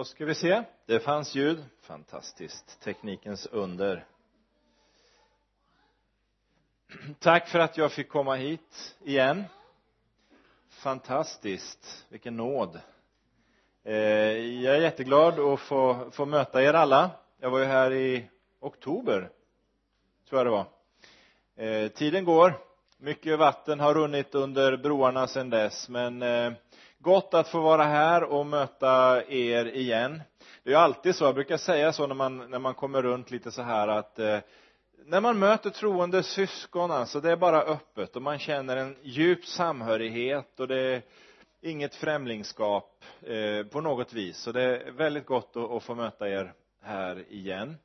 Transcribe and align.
Då 0.00 0.04
ska 0.04 0.24
vi 0.24 0.34
se. 0.34 0.62
Det 0.86 1.00
fanns 1.00 1.34
ljud. 1.34 1.64
Fantastiskt. 1.80 2.80
Teknikens 2.80 3.46
under. 3.46 4.04
Tack 7.18 7.48
för 7.48 7.58
att 7.58 7.76
jag 7.76 7.92
fick 7.92 8.08
komma 8.08 8.34
hit 8.34 8.96
igen. 9.04 9.44
Fantastiskt. 10.68 12.06
Vilken 12.08 12.36
nåd. 12.36 12.80
Eh, 13.84 13.94
jag 13.94 14.76
är 14.76 14.80
jätteglad 14.80 15.38
att 15.40 15.60
få, 15.60 16.10
få 16.12 16.26
möta 16.26 16.62
er 16.62 16.74
alla. 16.74 17.10
Jag 17.38 17.50
var 17.50 17.58
ju 17.58 17.64
här 17.64 17.92
i 17.92 18.30
oktober, 18.60 19.30
tror 20.28 20.38
jag 20.38 20.46
det 20.46 20.50
var. 20.50 20.66
Eh, 21.66 21.88
tiden 21.88 22.24
går. 22.24 22.54
Mycket 22.98 23.38
vatten 23.38 23.80
har 23.80 23.94
runnit 23.94 24.34
under 24.34 24.76
broarna 24.76 25.26
sedan 25.26 25.50
dess, 25.50 25.88
men 25.88 26.22
eh, 26.22 26.52
gott 27.02 27.34
att 27.34 27.48
få 27.48 27.60
vara 27.60 27.84
här 27.84 28.22
och 28.22 28.46
möta 28.46 29.22
er 29.28 29.64
igen. 29.64 30.22
Det 30.62 30.70
är 30.70 30.74
ju 30.74 30.80
alltid 30.80 31.14
så, 31.14 31.24
jag 31.24 31.34
brukar 31.34 31.56
säga 31.56 31.92
så 31.92 32.06
när 32.06 32.14
man, 32.14 32.50
när 32.50 32.58
man 32.58 32.74
kommer 32.74 33.02
runt 33.02 33.30
lite 33.30 33.50
så 33.50 33.62
här 33.62 33.88
att 33.88 34.18
eh, 34.18 34.38
när 35.04 35.20
man 35.20 35.38
möter 35.38 35.70
troende 35.70 36.22
syskon 36.22 36.90
alltså, 36.90 37.20
det 37.20 37.30
är 37.30 37.36
bara 37.36 37.62
öppet 37.62 38.16
och 38.16 38.22
man 38.22 38.38
känner 38.38 38.76
en 38.76 38.96
djup 39.02 39.46
samhörighet 39.46 40.60
och 40.60 40.68
det 40.68 40.80
är 40.80 41.02
inget 41.60 41.94
främlingskap 41.94 43.04
eh, 43.22 43.66
på 43.66 43.80
något 43.80 44.12
vis. 44.12 44.38
Så 44.38 44.52
det 44.52 44.62
är 44.62 44.90
väldigt 44.90 45.26
gott 45.26 45.56
att, 45.56 45.70
att 45.70 45.82
få 45.82 45.94
möta 45.94 46.28
er 46.28 46.52
här 46.82 47.24
igen. 47.32 47.76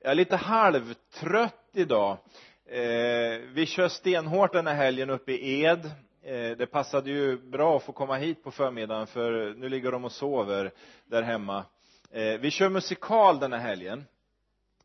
Jag 0.00 0.10
är 0.10 0.14
lite 0.14 0.36
halvtrött 0.36 1.70
idag. 1.72 2.18
Eh, 2.66 3.40
vi 3.52 3.66
kör 3.66 3.88
stenhårt 3.88 4.52
den 4.52 4.66
här 4.66 4.74
helgen 4.74 5.10
uppe 5.10 5.32
i 5.32 5.62
Ed. 5.62 5.90
Eh, 6.26 6.56
det 6.56 6.66
passade 6.66 7.10
ju 7.10 7.36
bra 7.38 7.76
att 7.76 7.82
få 7.82 7.92
komma 7.92 8.16
hit 8.16 8.44
på 8.44 8.50
förmiddagen 8.50 9.06
för 9.06 9.54
nu 9.54 9.68
ligger 9.68 9.92
de 9.92 10.04
och 10.04 10.12
sover 10.12 10.72
där 11.06 11.22
hemma. 11.22 11.64
Eh, 12.10 12.38
vi 12.40 12.50
kör 12.50 12.68
musikal 12.68 13.38
den 13.38 13.52
här 13.52 13.60
helgen. 13.60 14.04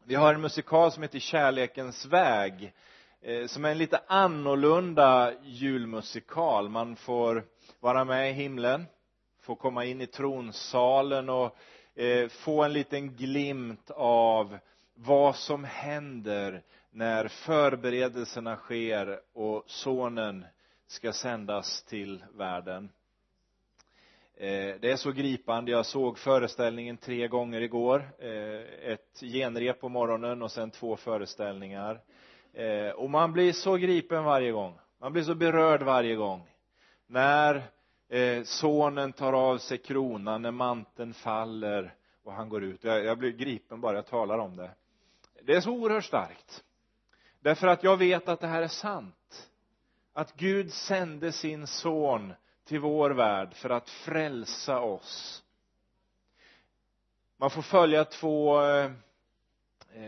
Vi 0.04 0.16
har 0.16 0.34
en 0.34 0.42
musikal 0.42 0.92
som 0.92 1.04
heter 1.04 1.20
Kärlekens 1.20 2.06
väg 2.06 2.74
eh, 3.22 3.48
som 3.48 3.66
är 3.66 3.72
en 3.72 3.78
lite 3.78 4.02
annorlunda 4.08 5.34
julmusikal. 5.44 6.70
Man 6.70 6.96
får 6.96 7.44
vara 7.80 8.06
med 8.06 8.30
i 8.30 8.34
himlen 8.34 8.86
få 9.42 9.56
komma 9.56 9.86
in 9.86 10.02
i 10.02 10.08
tronsalen 10.08 11.30
och 11.30 11.58
få 12.30 12.64
en 12.64 12.74
liten 12.74 13.16
glimt 13.16 13.92
av 13.96 14.58
vad 14.94 15.36
som 15.36 15.64
händer 15.64 16.64
när 16.92 17.28
förberedelserna 17.28 18.56
sker 18.56 19.20
och 19.34 19.64
sonen 19.68 20.46
ska 20.90 21.14
sändas 21.14 21.84
till 21.84 22.24
världen. 22.34 22.90
Eh, 24.36 24.76
det 24.82 24.92
är 24.92 24.96
så 24.96 25.12
gripande. 25.12 25.72
Jag 25.72 25.86
såg 25.86 26.18
föreställningen 26.18 26.98
tre 26.98 27.28
gånger 27.28 27.62
igår. 27.62 28.10
Eh, 28.20 28.92
ett 28.92 29.20
genrep 29.22 29.80
på 29.80 29.90
morgonen 29.90 30.42
och 30.42 30.52
sen 30.52 30.72
två 30.72 30.96
föreställningar. 30.96 32.02
Eh, 32.54 32.90
och 32.90 33.10
man 33.10 33.34
blir 33.34 33.54
så 33.54 33.76
gripen 33.76 34.24
varje 34.24 34.52
gång. 34.52 34.80
Man 35.00 35.14
blir 35.14 35.24
så 35.24 35.36
berörd 35.36 35.84
varje 35.84 36.16
gång. 36.16 36.50
När 37.08 37.64
eh, 38.10 38.44
sonen 38.44 39.14
tar 39.14 39.34
av 39.34 39.58
sig 39.58 39.78
kronan 39.78 40.42
när 40.42 40.52
manteln 40.52 41.14
faller 41.14 41.94
och 42.24 42.34
han 42.34 42.50
går 42.50 42.64
ut. 42.64 42.84
Jag, 42.84 43.06
jag 43.06 43.18
blir 43.18 43.32
gripen 43.32 43.82
bara 43.82 43.96
jag 43.96 44.08
talar 44.08 44.38
om 44.38 44.56
det. 44.56 44.72
Det 45.44 45.54
är 45.54 45.62
så 45.62 45.72
oerhört 45.72 46.06
starkt. 46.06 46.64
Därför 47.40 47.68
att 47.68 47.84
jag 47.84 47.98
vet 47.98 48.30
att 48.30 48.40
det 48.40 48.48
här 48.48 48.62
är 48.62 48.68
sant 48.68 49.49
att 50.20 50.36
Gud 50.36 50.74
sände 50.74 51.32
sin 51.32 51.68
son 51.68 52.34
till 52.66 52.80
vår 52.80 53.10
värld 53.10 53.54
för 53.54 53.70
att 53.70 53.90
frälsa 53.90 54.80
oss. 54.80 55.44
Man 57.38 57.50
får 57.50 57.62
följa 57.62 58.06
två 58.06 58.62
eh, 58.62 58.92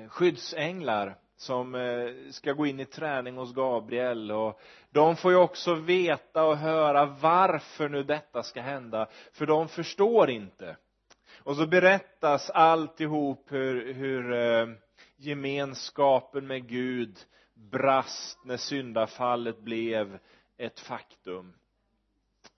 skyddsänglar 0.10 1.16
som 1.38 1.76
eh, 1.76 2.32
ska 2.32 2.54
gå 2.54 2.66
in 2.66 2.80
i 2.80 2.86
träning 2.86 3.38
hos 3.38 3.54
Gabriel 3.54 4.32
och 4.32 4.62
de 4.90 5.16
får 5.16 5.32
ju 5.32 5.38
också 5.38 5.74
veta 5.74 6.44
och 6.44 6.58
höra 6.58 7.06
varför 7.06 7.90
nu 7.90 8.04
detta 8.04 8.44
ska 8.44 8.62
hända 8.62 9.08
för 9.34 9.46
de 9.46 9.68
förstår 9.68 10.30
inte. 10.30 10.78
Och 11.44 11.56
så 11.56 11.68
berättas 11.68 12.50
alltihop 12.50 13.52
hur, 13.52 13.94
hur 13.94 14.34
eh, 14.34 14.68
gemenskapen 15.18 16.48
med 16.48 16.68
Gud 16.68 17.18
brast 17.70 18.46
när 18.46 18.58
syndafallet 18.58 19.60
blev 19.60 20.20
ett 20.58 20.80
faktum. 20.80 21.54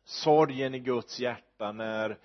Sorgen 0.05 0.75
i 0.75 0.79
Guds 0.79 1.19
hjärta 1.19 1.71
när 1.71 2.17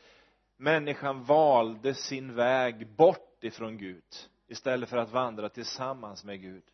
människan 0.56 1.24
valde 1.24 1.94
sin 1.94 2.34
väg 2.34 2.86
bort 2.86 3.44
ifrån 3.44 3.78
Gud 3.78 4.04
istället 4.48 4.88
för 4.88 4.96
att 4.96 5.10
vandra 5.10 5.48
tillsammans 5.48 6.24
med 6.24 6.40
Gud. 6.40 6.64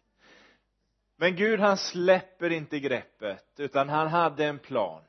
Men 1.17 1.37
Gud 1.37 1.61
han 1.61 1.77
släpper 1.77 2.51
inte 2.51 2.81
greppet 2.81 3.47
utan 3.57 3.89
han 3.89 4.09
hade 4.09 4.45
en 4.45 4.59
plan 4.59 5.03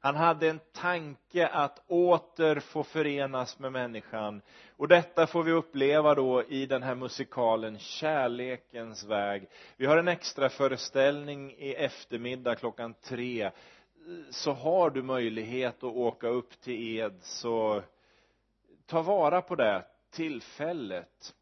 han 0.00 0.16
hade 0.16 0.48
en 0.48 0.60
tanke 0.72 1.46
att 1.46 1.82
åter 1.86 2.60
få 2.60 2.82
förenas 2.82 3.58
med 3.58 3.72
människan. 3.72 4.42
Och 4.76 4.88
detta 4.88 5.26
får 5.26 5.42
vi 5.42 5.52
uppleva 5.52 6.14
då 6.14 6.42
i 6.42 6.66
den 6.66 6.82
här 6.82 6.94
musikalen 6.94 7.78
Kärlekens 7.78 9.04
väg. 9.04 9.48
Vi 9.76 9.86
har 9.86 9.96
en 9.96 10.08
extra 10.08 10.48
föreställning 10.48 11.52
i 11.52 11.74
eftermiddag 11.74 12.54
klockan 12.54 12.94
tre. 12.94 13.50
Så 14.30 14.52
har 14.52 14.90
du 14.90 15.02
möjlighet 15.02 15.76
att 15.76 15.84
åka 15.84 16.28
upp 16.28 16.60
till 16.60 16.98
Ed 16.98 17.18
så 17.22 17.82
ta 18.86 19.02
vara 19.02 19.42
på 19.42 19.54
det 19.54 19.84
tillfället. 20.10 21.34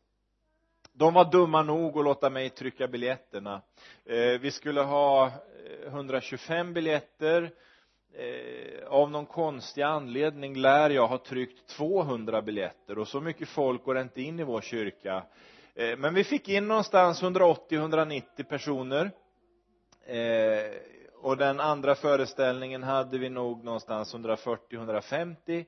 De 0.93 1.15
var 1.15 1.31
dumma 1.31 1.63
nog 1.63 1.99
att 1.99 2.05
låta 2.05 2.31
mig 2.31 2.51
trycka 2.51 2.89
biljetterna. 2.89 3.63
Eh, 4.05 4.41
vi 4.41 4.51
skulle 4.51 4.81
ha 4.81 5.27
eh, 5.27 5.33
125 5.87 6.73
biljetter 6.73 7.51
eh, 8.15 8.89
av 8.89 9.11
någon 9.11 9.27
konstig 9.27 9.83
anledning 9.83 10.57
lär 10.57 10.91
jag 10.91 11.07
ha 11.07 11.19
tryckt 11.19 11.69
200 11.69 12.43
biljetter 12.43 12.99
och 12.99 13.09
så 13.09 13.21
mycket 13.21 13.49
folk 13.49 13.85
går 13.85 13.99
inte 13.99 14.23
in 14.23 14.41
i 14.41 14.45
vår 14.45 14.61
kyrka. 14.61 15.23
Eh, 15.75 15.97
men 15.99 16.15
vi 16.15 16.25
fick 16.25 16.49
in 16.49 16.69
någonstans 16.69 17.23
180-190 17.23 18.45
personer. 18.49 19.11
Eh, 20.07 20.71
och 21.21 21.37
den 21.37 21.61
andra 21.61 21.95
föreställningen 21.95 22.83
hade 22.83 23.19
vi 23.19 23.29
nog 23.29 23.65
någonstans 23.65 24.15
140-150 24.15 25.65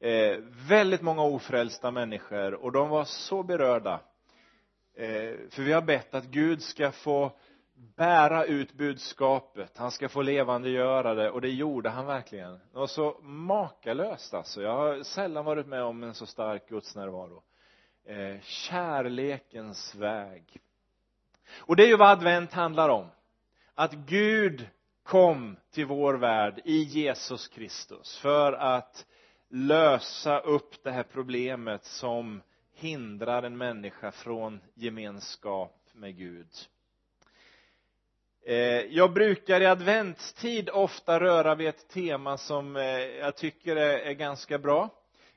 eh, 0.00 0.38
väldigt 0.68 1.02
många 1.02 1.22
ofrälsta 1.22 1.90
människor 1.90 2.54
och 2.54 2.72
de 2.72 2.88
var 2.88 3.04
så 3.04 3.42
berörda. 3.42 4.00
Eh, 4.96 5.34
för 5.50 5.62
vi 5.62 5.72
har 5.72 5.82
bett 5.82 6.14
att 6.14 6.24
Gud 6.24 6.62
ska 6.62 6.92
få 6.92 7.32
bära 7.96 8.44
ut 8.44 8.72
budskapet. 8.72 9.78
Han 9.78 9.90
ska 9.90 10.08
få 10.08 10.22
levandegöra 10.22 11.14
det. 11.14 11.30
Och 11.30 11.40
det 11.40 11.50
gjorde 11.50 11.90
han 11.90 12.06
verkligen. 12.06 12.52
Det 12.52 12.78
var 12.78 12.86
så 12.86 13.20
makalöst 13.22 14.34
alltså. 14.34 14.62
Jag 14.62 14.76
har 14.76 15.02
sällan 15.02 15.44
varit 15.44 15.66
med 15.66 15.82
om 15.82 16.02
en 16.02 16.14
så 16.14 16.26
stark 16.26 16.68
gudsnärvaro. 16.68 17.42
Eh, 18.04 18.40
kärlekens 18.42 19.94
väg. 19.94 20.56
Och 21.58 21.76
det 21.76 21.82
är 21.82 21.88
ju 21.88 21.96
vad 21.96 22.10
advent 22.10 22.52
handlar 22.52 22.88
om. 22.88 23.06
Att 23.74 23.92
Gud 23.92 24.68
kom 25.02 25.56
till 25.70 25.86
vår 25.86 26.14
värld 26.14 26.60
i 26.64 26.82
Jesus 26.82 27.48
Kristus 27.48 28.18
för 28.18 28.52
att 28.52 29.06
lösa 29.48 30.38
upp 30.38 30.84
det 30.84 30.90
här 30.90 31.02
problemet 31.02 31.84
som 31.84 32.42
hindrar 32.74 33.42
en 33.42 33.56
människa 33.56 34.12
från 34.12 34.60
gemenskap 34.74 35.88
med 35.92 36.16
Gud. 36.16 36.48
Eh, 38.44 38.56
jag 38.80 39.12
brukar 39.12 39.60
i 39.60 39.66
adventstid 39.66 40.70
ofta 40.70 41.20
röra 41.20 41.54
vid 41.54 41.68
ett 41.68 41.88
tema 41.88 42.38
som 42.38 42.76
eh, 42.76 42.84
jag 43.00 43.36
tycker 43.36 43.76
är 43.76 44.12
ganska 44.12 44.58
bra. 44.58 44.90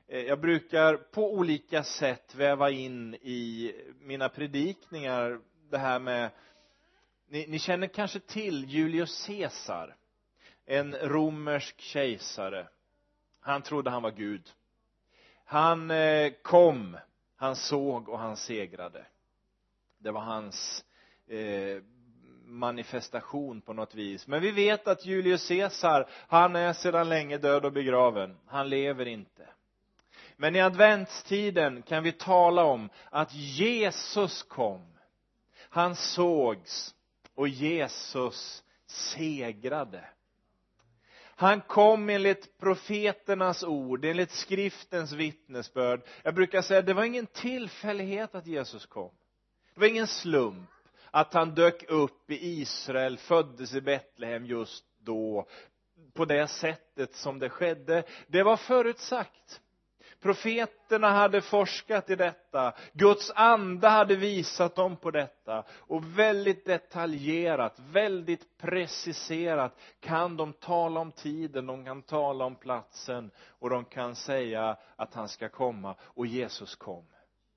Eh, 0.08 0.20
jag 0.20 0.40
brukar 0.40 0.96
på 0.96 1.32
olika 1.32 1.82
sätt 1.82 2.34
väva 2.34 2.70
in 2.70 3.14
i 3.14 3.72
mina 4.00 4.28
predikningar 4.28 5.40
det 5.70 5.78
här 5.78 5.98
med 5.98 6.30
ni, 7.28 7.46
ni 7.48 7.58
känner 7.58 7.86
kanske 7.86 8.20
till 8.20 8.64
Julius 8.64 9.26
Caesar 9.26 9.96
en 10.64 10.94
romersk 10.94 11.80
kejsare. 11.80 12.68
Han 13.40 13.62
trodde 13.62 13.90
han 13.90 14.02
var 14.02 14.10
Gud. 14.10 14.50
Han 15.44 15.90
eh, 15.90 16.32
kom 16.42 16.98
han 17.36 17.56
såg 17.56 18.08
och 18.08 18.18
han 18.18 18.36
segrade. 18.36 19.06
Det 19.98 20.10
var 20.10 20.20
hans 20.20 20.84
eh, 21.26 21.82
manifestation 22.46 23.60
på 23.60 23.72
något 23.72 23.94
vis. 23.94 24.26
Men 24.26 24.40
vi 24.40 24.50
vet 24.50 24.88
att 24.88 25.06
Julius 25.06 25.48
Caesar 25.48 26.08
han 26.28 26.56
är 26.56 26.72
sedan 26.72 27.08
länge 27.08 27.38
död 27.38 27.64
och 27.64 27.72
begraven. 27.72 28.36
Han 28.46 28.68
lever 28.68 29.06
inte. 29.06 29.48
Men 30.36 30.56
i 30.56 30.60
adventstiden 30.60 31.82
kan 31.82 32.02
vi 32.02 32.12
tala 32.12 32.64
om 32.64 32.88
att 33.10 33.34
Jesus 33.34 34.42
kom. 34.42 34.98
Han 35.58 35.96
sågs 35.96 36.94
och 37.34 37.48
Jesus 37.48 38.64
segrade. 38.86 40.04
Han 41.38 41.60
kom 41.60 42.08
enligt 42.10 42.58
profeternas 42.58 43.64
ord, 43.64 44.04
enligt 44.04 44.30
skriftens 44.30 45.12
vittnesbörd. 45.12 46.00
Jag 46.22 46.34
brukar 46.34 46.62
säga 46.62 46.82
det 46.82 46.94
var 46.94 47.04
ingen 47.04 47.26
tillfällighet 47.26 48.34
att 48.34 48.46
Jesus 48.46 48.86
kom. 48.86 49.10
Det 49.74 49.80
var 49.80 49.88
ingen 49.88 50.06
slump 50.06 50.70
att 51.16 51.34
han 51.34 51.54
dök 51.54 51.90
upp 51.90 52.30
i 52.30 52.60
Israel, 52.60 53.18
föddes 53.18 53.74
i 53.74 53.80
Betlehem 53.80 54.46
just 54.46 54.84
då, 54.98 55.46
på 56.14 56.24
det 56.24 56.48
sättet 56.48 57.14
som 57.14 57.38
det 57.38 57.50
skedde. 57.50 58.04
Det 58.26 58.42
var 58.42 58.56
förutsagt. 58.56 59.60
Profeterna 60.20 61.10
hade 61.10 61.40
forskat 61.40 62.10
i 62.10 62.16
detta, 62.16 62.74
Guds 62.92 63.32
ande 63.34 63.88
hade 63.88 64.16
visat 64.16 64.74
dem 64.74 64.96
på 64.96 65.10
detta 65.10 65.64
och 65.70 66.18
väldigt 66.18 66.64
detaljerat, 66.64 67.78
väldigt 67.78 68.58
preciserat 68.58 69.78
kan 70.00 70.36
de 70.36 70.52
tala 70.52 71.00
om 71.00 71.12
tiden, 71.12 71.66
de 71.66 71.84
kan 71.84 72.02
tala 72.02 72.44
om 72.44 72.56
platsen 72.56 73.30
och 73.48 73.70
de 73.70 73.84
kan 73.84 74.14
säga 74.14 74.76
att 74.96 75.14
han 75.14 75.28
ska 75.28 75.48
komma 75.48 75.96
och 76.00 76.26
Jesus 76.26 76.74
kom 76.74 77.06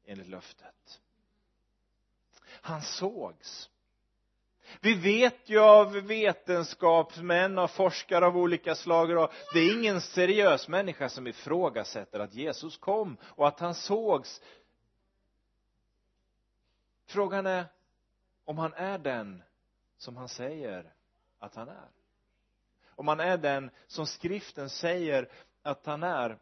enligt 0.05 0.27
löftet. 0.27 1.01
Han 2.61 2.81
sågs. 2.81 3.69
Vi 4.81 4.94
vet 4.94 5.50
ju 5.50 5.59
av 5.59 5.91
vetenskapsmän 5.94 7.57
och 7.57 7.71
forskare 7.71 8.25
av 8.25 8.38
olika 8.38 8.75
slag 8.75 9.17
och 9.17 9.31
det 9.53 9.59
är 9.59 9.79
ingen 9.79 10.01
seriös 10.01 10.67
människa 10.67 11.09
som 11.09 11.27
ifrågasätter 11.27 12.19
att 12.19 12.33
Jesus 12.33 12.77
kom 12.77 13.17
och 13.23 13.47
att 13.47 13.59
han 13.59 13.75
sågs. 13.75 14.41
Frågan 17.06 17.45
är 17.45 17.65
om 18.45 18.57
han 18.57 18.73
är 18.73 18.97
den 18.97 19.44
som 19.97 20.17
han 20.17 20.29
säger 20.29 20.94
att 21.39 21.55
han 21.55 21.69
är. 21.69 21.89
Om 22.89 23.07
han 23.07 23.19
är 23.19 23.38
den 23.38 23.71
som 23.88 24.05
skriften 24.05 24.69
säger 24.69 25.29
att 25.62 25.85
han 25.85 26.03
är 26.03 26.38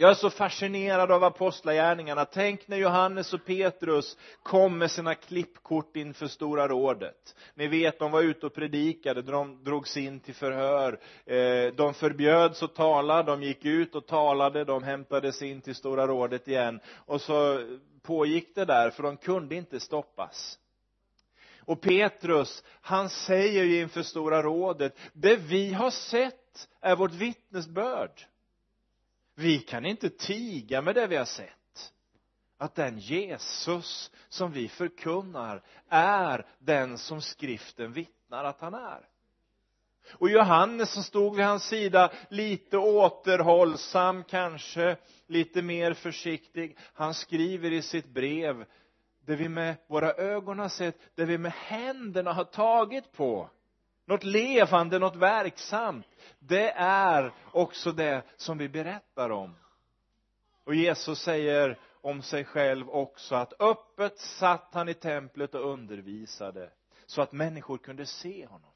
jag 0.00 0.10
är 0.10 0.14
så 0.14 0.30
fascinerad 0.30 1.12
av 1.12 1.24
apostlagärningarna. 1.24 2.24
Tänk 2.24 2.68
när 2.68 2.76
Johannes 2.76 3.34
och 3.34 3.44
Petrus 3.44 4.16
kom 4.42 4.78
med 4.78 4.90
sina 4.90 5.14
klippkort 5.14 5.96
inför 5.96 6.26
stora 6.26 6.68
rådet. 6.68 7.36
Ni 7.54 7.66
vet 7.66 7.98
de 7.98 8.10
var 8.10 8.22
ute 8.22 8.46
och 8.46 8.54
predikade 8.54 9.22
de 9.22 9.64
drogs 9.64 9.96
in 9.96 10.20
till 10.20 10.34
förhör. 10.34 11.00
Eh, 11.26 11.74
de 11.74 11.94
förbjöds 11.94 12.62
att 12.62 12.74
tala 12.74 13.22
de 13.22 13.42
gick 13.42 13.64
ut 13.64 13.94
och 13.94 14.06
talade 14.06 14.64
de 14.64 14.82
hämtades 14.82 15.42
in 15.42 15.60
till 15.60 15.74
stora 15.74 16.06
rådet 16.06 16.48
igen. 16.48 16.80
Och 17.06 17.20
så 17.20 17.62
pågick 18.02 18.54
det 18.54 18.64
där 18.64 18.90
för 18.90 19.02
de 19.02 19.16
kunde 19.16 19.54
inte 19.54 19.80
stoppas. 19.80 20.58
Och 21.60 21.80
Petrus 21.80 22.64
han 22.80 23.08
säger 23.08 23.64
ju 23.64 23.80
inför 23.80 24.02
stora 24.02 24.42
rådet 24.42 24.98
det 25.12 25.36
vi 25.36 25.72
har 25.72 25.90
sett 25.90 26.68
är 26.80 26.96
vårt 26.96 27.14
vittnesbörd 27.14 28.26
vi 29.38 29.58
kan 29.58 29.86
inte 29.86 30.10
tiga 30.10 30.82
med 30.82 30.94
det 30.94 31.06
vi 31.06 31.16
har 31.16 31.24
sett. 31.24 31.92
Att 32.58 32.74
den 32.74 32.98
Jesus 32.98 34.10
som 34.28 34.52
vi 34.52 34.68
förkunnar 34.68 35.62
är 35.88 36.46
den 36.58 36.98
som 36.98 37.20
skriften 37.20 37.92
vittnar 37.92 38.44
att 38.44 38.60
han 38.60 38.74
är. 38.74 39.08
Och 40.12 40.30
Johannes 40.30 40.92
som 40.92 41.02
stod 41.02 41.36
vid 41.36 41.46
hans 41.46 41.64
sida 41.64 42.12
lite 42.28 42.78
återhållsam 42.78 44.24
kanske 44.24 44.96
lite 45.26 45.62
mer 45.62 45.94
försiktig 45.94 46.76
han 46.94 47.14
skriver 47.14 47.72
i 47.72 47.82
sitt 47.82 48.08
brev 48.08 48.64
det 49.26 49.36
vi 49.36 49.48
med 49.48 49.76
våra 49.86 50.12
ögon 50.12 50.58
har 50.58 50.68
sett 50.68 50.98
det 51.14 51.24
vi 51.24 51.38
med 51.38 51.52
händerna 51.52 52.32
har 52.32 52.44
tagit 52.44 53.12
på 53.12 53.50
något 54.08 54.24
levande, 54.24 54.98
något 54.98 55.16
verksamt. 55.16 56.06
Det 56.38 56.70
är 56.76 57.32
också 57.52 57.92
det 57.92 58.22
som 58.36 58.58
vi 58.58 58.68
berättar 58.68 59.30
om. 59.30 59.54
Och 60.64 60.74
Jesus 60.74 61.18
säger 61.18 61.78
om 62.00 62.22
sig 62.22 62.44
själv 62.44 62.90
också 62.90 63.34
att 63.34 63.60
öppet 63.60 64.18
satt 64.18 64.68
han 64.72 64.88
i 64.88 64.94
templet 64.94 65.54
och 65.54 65.72
undervisade 65.72 66.70
så 67.06 67.22
att 67.22 67.32
människor 67.32 67.78
kunde 67.78 68.06
se 68.06 68.46
honom 68.46 68.70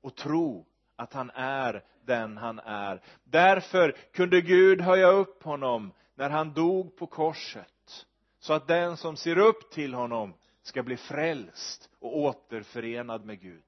och 0.00 0.14
tro 0.14 0.66
att 0.96 1.12
han 1.12 1.30
är 1.34 1.84
den 2.04 2.36
han 2.36 2.58
är. 2.58 3.02
Därför 3.24 3.96
kunde 4.12 4.40
Gud 4.40 4.80
höja 4.80 5.06
upp 5.06 5.42
honom 5.42 5.92
när 6.14 6.30
han 6.30 6.52
dog 6.52 6.96
på 6.96 7.06
korset 7.06 8.06
så 8.38 8.52
att 8.52 8.66
den 8.66 8.96
som 8.96 9.16
ser 9.16 9.38
upp 9.38 9.70
till 9.70 9.94
honom 9.94 10.34
ska 10.64 10.82
bli 10.82 10.96
frälst 10.96 11.90
och 11.98 12.18
återförenad 12.18 13.24
med 13.24 13.40
Gud. 13.40 13.62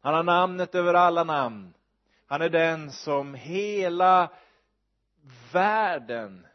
Han 0.00 0.14
har 0.14 0.22
namnet 0.22 0.74
över 0.74 0.94
alla 0.94 1.24
namn. 1.24 1.74
Han 2.26 2.42
är 2.42 2.48
den 2.48 2.92
som 2.92 3.34
hela 3.34 4.30
världen 5.52 6.46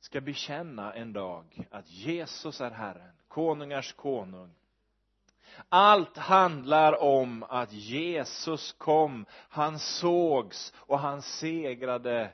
ska 0.00 0.20
bekänna 0.20 0.94
en 0.94 1.12
dag 1.12 1.66
att 1.70 1.90
Jesus 1.90 2.60
är 2.60 2.70
Herren, 2.70 3.12
konungars 3.28 3.92
konung. 3.92 4.54
Allt 5.68 6.16
handlar 6.16 7.02
om 7.02 7.42
att 7.42 7.72
Jesus 7.72 8.72
kom, 8.72 9.26
han 9.32 9.78
sågs 9.78 10.72
och 10.76 10.98
han 10.98 11.22
segrade 11.22 12.32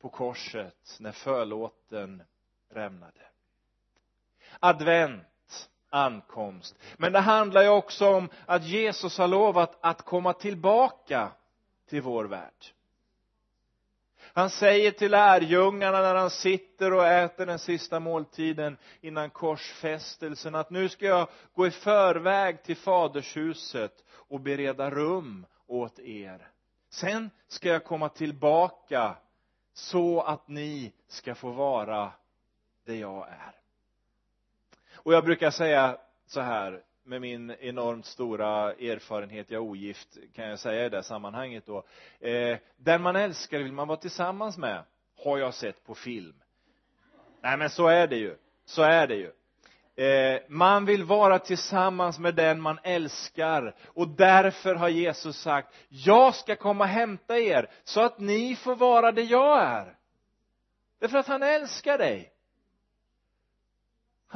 på 0.00 0.08
korset 0.08 0.96
när 1.00 1.12
förlåten 1.12 2.22
rämnade. 2.70 3.20
Advent 4.60 5.22
ankomst. 5.96 6.78
Men 6.96 7.12
det 7.12 7.20
handlar 7.20 7.62
ju 7.62 7.68
också 7.68 8.08
om 8.08 8.28
att 8.46 8.64
Jesus 8.64 9.18
har 9.18 9.28
lovat 9.28 9.78
att 9.80 10.02
komma 10.02 10.32
tillbaka 10.32 11.28
till 11.88 12.02
vår 12.02 12.24
värld. 12.24 12.64
Han 14.36 14.50
säger 14.50 14.90
till 14.90 15.10
lärjungarna 15.10 16.00
när 16.00 16.14
han 16.14 16.30
sitter 16.30 16.92
och 16.92 17.06
äter 17.06 17.46
den 17.46 17.58
sista 17.58 18.00
måltiden 18.00 18.76
innan 19.00 19.30
korsfästelsen 19.30 20.54
att 20.54 20.70
nu 20.70 20.88
ska 20.88 21.06
jag 21.06 21.28
gå 21.54 21.66
i 21.66 21.70
förväg 21.70 22.62
till 22.62 22.76
fadershuset 22.76 24.04
och 24.10 24.40
bereda 24.40 24.90
rum 24.90 25.46
åt 25.66 25.98
er. 25.98 26.48
Sen 26.90 27.30
ska 27.48 27.68
jag 27.68 27.84
komma 27.84 28.08
tillbaka 28.08 29.16
så 29.72 30.20
att 30.20 30.48
ni 30.48 30.92
ska 31.08 31.34
få 31.34 31.50
vara 31.50 32.12
det 32.84 32.96
jag 32.96 33.28
är 33.28 33.65
och 35.06 35.12
jag 35.12 35.24
brukar 35.24 35.50
säga 35.50 35.96
så 36.26 36.40
här 36.40 36.82
med 37.04 37.20
min 37.20 37.50
enormt 37.50 38.06
stora 38.06 38.72
erfarenhet, 38.72 39.50
jag 39.50 39.62
är 39.62 39.68
ogift 39.68 40.18
kan 40.34 40.48
jag 40.48 40.58
säga 40.58 40.86
i 40.86 40.88
det 40.88 41.02
sammanhanget 41.02 41.66
då. 41.66 41.84
Eh, 42.20 42.58
den 42.76 43.02
man 43.02 43.16
älskar 43.16 43.58
vill 43.58 43.72
man 43.72 43.88
vara 43.88 43.98
tillsammans 43.98 44.58
med 44.58 44.82
har 45.24 45.38
jag 45.38 45.54
sett 45.54 45.84
på 45.84 45.94
film. 45.94 46.34
Nej 47.40 47.56
men 47.56 47.70
så 47.70 47.86
är 47.88 48.06
det 48.06 48.16
ju. 48.16 48.36
Så 48.64 48.82
är 48.82 49.06
det 49.06 49.14
ju. 49.14 49.32
Eh, 50.04 50.40
man 50.48 50.84
vill 50.84 51.04
vara 51.04 51.38
tillsammans 51.38 52.18
med 52.18 52.34
den 52.34 52.60
man 52.60 52.78
älskar. 52.82 53.74
Och 53.86 54.08
därför 54.08 54.74
har 54.74 54.88
Jesus 54.88 55.36
sagt 55.36 55.74
jag 55.88 56.34
ska 56.34 56.56
komma 56.56 56.84
och 56.84 56.90
hämta 56.90 57.38
er 57.38 57.70
så 57.84 58.00
att 58.00 58.18
ni 58.18 58.56
får 58.56 58.76
vara 58.76 59.12
det 59.12 59.22
jag 59.22 59.62
är. 59.62 59.96
Därför 61.00 61.18
att 61.18 61.26
han 61.28 61.42
älskar 61.42 61.98
dig 61.98 62.32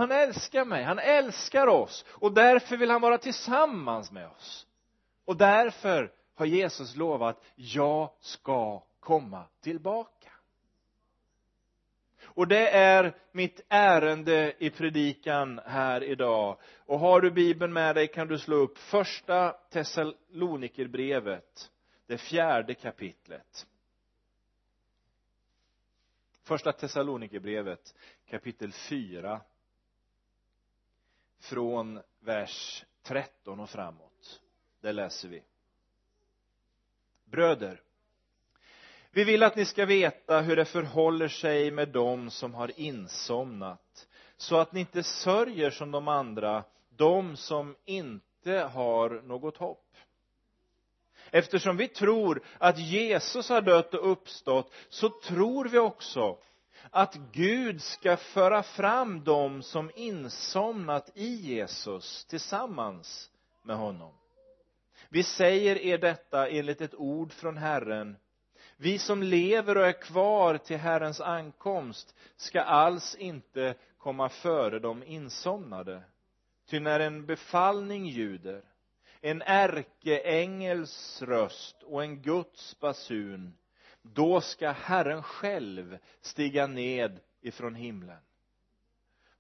han 0.01 0.13
älskar 0.13 0.65
mig, 0.65 0.85
han 0.85 0.99
älskar 0.99 1.67
oss. 1.67 2.05
Och 2.09 2.35
därför 2.35 2.77
vill 2.77 2.91
han 2.91 3.01
vara 3.01 3.19
tillsammans 3.19 4.13
med 4.13 4.29
oss. 4.29 4.67
Och 5.25 5.37
därför 5.37 6.13
har 6.35 6.47
Jesus 6.47 6.97
lovat 6.97 7.43
jag 7.55 8.11
ska 8.21 8.83
komma 9.01 9.45
tillbaka. 9.61 10.31
Och 12.23 12.49
det 12.49 12.71
är 12.71 13.17
mitt 13.33 13.61
ärende 13.69 14.55
i 14.59 14.71
predikan 14.71 15.61
här 15.67 16.05
idag. 16.05 16.57
Och 16.77 16.99
har 16.99 17.21
du 17.21 17.31
bibeln 17.31 17.73
med 17.73 17.95
dig 17.95 18.09
kan 18.09 18.29
du 18.29 18.39
slå 18.39 18.57
upp 18.57 18.79
första 18.79 19.57
Thessalonikerbrevet 19.71 21.71
det 22.07 22.19
fjärde 22.19 22.75
kapitlet. 22.75 23.67
Första 26.43 26.73
Thessalonikerbrevet 26.73 27.95
kapitel 28.31 28.73
4 28.73 29.41
från 31.41 32.01
vers 32.21 32.85
13 33.03 33.61
och 33.61 33.71
framåt. 33.71 34.41
Där 34.81 34.93
läser 34.93 35.29
vi. 35.29 35.43
Bröder 37.25 37.83
vi 39.13 39.25
vill 39.25 39.43
att 39.43 39.57
ni 39.57 39.65
ska 39.65 39.87
veta 39.87 40.41
hur 40.41 40.57
det 40.57 40.65
förhåller 40.65 41.29
sig 41.29 41.71
med 41.71 41.89
dem 41.89 42.31
som 42.31 42.55
har 42.55 42.81
insomnat 42.81 44.09
så 44.37 44.57
att 44.57 44.73
ni 44.73 44.81
inte 44.81 45.03
sörjer 45.03 45.71
som 45.71 45.91
de 45.91 46.09
andra 46.09 46.65
de 46.89 47.37
som 47.37 47.77
inte 47.85 48.53
har 48.53 49.11
något 49.11 49.57
hopp. 49.57 49.87
Eftersom 51.31 51.77
vi 51.77 51.89
tror 51.89 52.43
att 52.59 52.79
Jesus 52.79 53.49
har 53.49 53.61
dött 53.61 53.95
och 53.95 54.11
uppstått 54.11 54.73
så 54.89 55.09
tror 55.09 55.65
vi 55.65 55.79
också 55.79 56.39
att 56.91 57.15
Gud 57.33 57.83
ska 57.83 58.17
föra 58.17 58.63
fram 58.63 59.25
dem 59.25 59.63
som 59.63 59.91
insomnat 59.95 61.11
i 61.15 61.35
Jesus 61.35 62.25
tillsammans 62.25 63.31
med 63.63 63.77
honom. 63.77 64.13
Vi 65.09 65.23
säger 65.23 65.79
er 65.79 65.99
detta 65.99 66.49
enligt 66.49 66.81
ett 66.81 66.95
ord 66.95 67.33
från 67.33 67.57
Herren. 67.57 68.17
Vi 68.77 68.99
som 68.99 69.23
lever 69.23 69.77
och 69.77 69.87
är 69.87 70.03
kvar 70.03 70.59
till 70.59 70.77
Herrens 70.77 71.21
ankomst 71.21 72.15
ska 72.37 72.61
alls 72.61 73.15
inte 73.15 73.75
komma 73.99 74.29
före 74.29 74.79
de 74.79 75.03
insomnade. 75.03 76.03
Ty 76.69 76.81
när 76.81 77.01
en 77.01 77.27
befallning 77.27 78.07
ljuder 78.07 78.63
en 79.21 79.43
ärkeängels 79.43 81.23
röst 81.23 81.83
och 81.83 82.03
en 82.03 82.23
Guds 82.23 82.81
basun 82.81 83.55
då 84.03 84.41
ska 84.41 84.71
Herren 84.71 85.23
själv 85.23 85.99
stiga 86.21 86.67
ned 86.67 87.21
ifrån 87.41 87.75
himlen. 87.75 88.23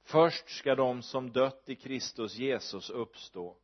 Först 0.02 0.48
ska 0.48 0.74
de 0.74 1.02
som 1.02 1.32
dött 1.32 1.62
i 1.66 1.76
Kristus 1.76 2.34
Jesus 2.36 2.90
uppstå. 2.90 3.56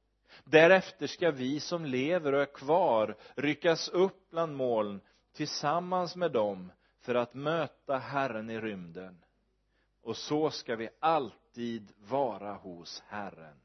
Därefter 0.45 1.07
ska 1.07 1.31
vi 1.31 1.61
som 1.61 1.85
lever 1.85 2.33
och 2.33 2.41
är 2.41 2.55
kvar 2.55 3.17
ryckas 3.35 3.89
upp 3.89 4.31
bland 4.31 4.57
moln 4.57 5.01
tillsammans 5.33 6.17
med 6.17 6.33
dem 6.33 6.73
för 7.01 7.15
att 7.15 7.35
möta 7.35 7.99
Herren 7.99 8.51
i 8.51 8.61
rymden. 8.61 9.25
Och 10.03 10.17
så 10.17 10.51
ska 10.51 10.77
vi 10.77 10.89
alltid 11.01 11.93
vara 11.97 12.55
hos 12.55 13.03
Herren. 13.07 13.61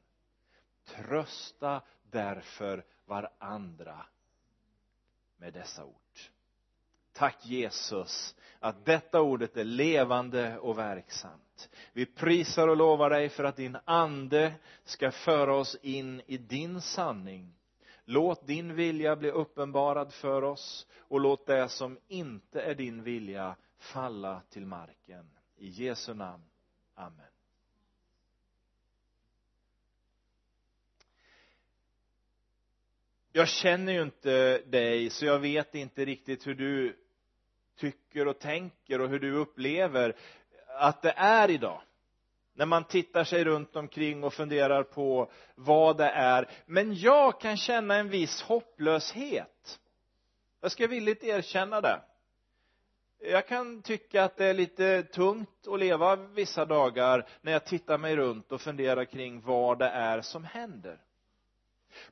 Trösta 0.84 1.82
därför 2.02 2.84
varandra 3.04 4.06
med 5.36 5.52
dessa 5.52 5.84
ord 5.84 6.01
tack 7.12 7.46
Jesus 7.46 8.34
att 8.60 8.84
detta 8.84 9.20
ordet 9.20 9.56
är 9.56 9.64
levande 9.64 10.58
och 10.58 10.78
verksamt. 10.78 11.70
Vi 11.92 12.06
prisar 12.06 12.68
och 12.68 12.76
lovar 12.76 13.10
dig 13.10 13.28
för 13.28 13.44
att 13.44 13.56
din 13.56 13.78
ande 13.84 14.52
ska 14.84 15.10
föra 15.10 15.54
oss 15.54 15.76
in 15.82 16.22
i 16.26 16.38
din 16.38 16.80
sanning. 16.80 17.54
Låt 18.04 18.46
din 18.46 18.74
vilja 18.74 19.16
bli 19.16 19.30
uppenbarad 19.30 20.12
för 20.12 20.42
oss 20.42 20.86
och 20.98 21.20
låt 21.20 21.46
det 21.46 21.68
som 21.68 21.98
inte 22.08 22.60
är 22.60 22.74
din 22.74 23.02
vilja 23.02 23.56
falla 23.78 24.42
till 24.50 24.66
marken. 24.66 25.30
I 25.56 25.68
Jesu 25.68 26.14
namn. 26.14 26.44
Amen. 26.94 27.26
Jag 33.32 33.48
känner 33.48 33.92
ju 33.92 34.02
inte 34.02 34.58
dig 34.58 35.10
så 35.10 35.24
jag 35.24 35.38
vet 35.38 35.74
inte 35.74 36.04
riktigt 36.04 36.46
hur 36.46 36.54
du 36.54 36.96
tycker 37.76 38.28
och 38.28 38.38
tänker 38.38 39.00
och 39.00 39.08
hur 39.08 39.18
du 39.18 39.32
upplever 39.32 40.16
att 40.78 41.02
det 41.02 41.14
är 41.16 41.50
idag. 41.50 41.82
När 42.54 42.66
man 42.66 42.84
tittar 42.84 43.24
sig 43.24 43.44
runt 43.44 43.76
omkring 43.76 44.24
och 44.24 44.34
funderar 44.34 44.82
på 44.82 45.30
vad 45.54 45.96
det 45.96 46.08
är. 46.08 46.48
Men 46.66 46.94
jag 46.94 47.40
kan 47.40 47.56
känna 47.56 47.96
en 47.96 48.08
viss 48.08 48.42
hopplöshet. 48.42 49.80
Jag 50.60 50.72
ska 50.72 50.86
villigt 50.86 51.24
erkänna 51.24 51.80
det. 51.80 52.00
Jag 53.24 53.48
kan 53.48 53.82
tycka 53.82 54.24
att 54.24 54.36
det 54.36 54.44
är 54.46 54.54
lite 54.54 55.02
tungt 55.02 55.66
att 55.66 55.78
leva 55.78 56.16
vissa 56.16 56.64
dagar 56.64 57.26
när 57.40 57.52
jag 57.52 57.64
tittar 57.64 57.98
mig 57.98 58.16
runt 58.16 58.52
och 58.52 58.60
funderar 58.60 59.04
kring 59.04 59.40
vad 59.40 59.78
det 59.78 59.88
är 59.88 60.20
som 60.20 60.44
händer. 60.44 60.98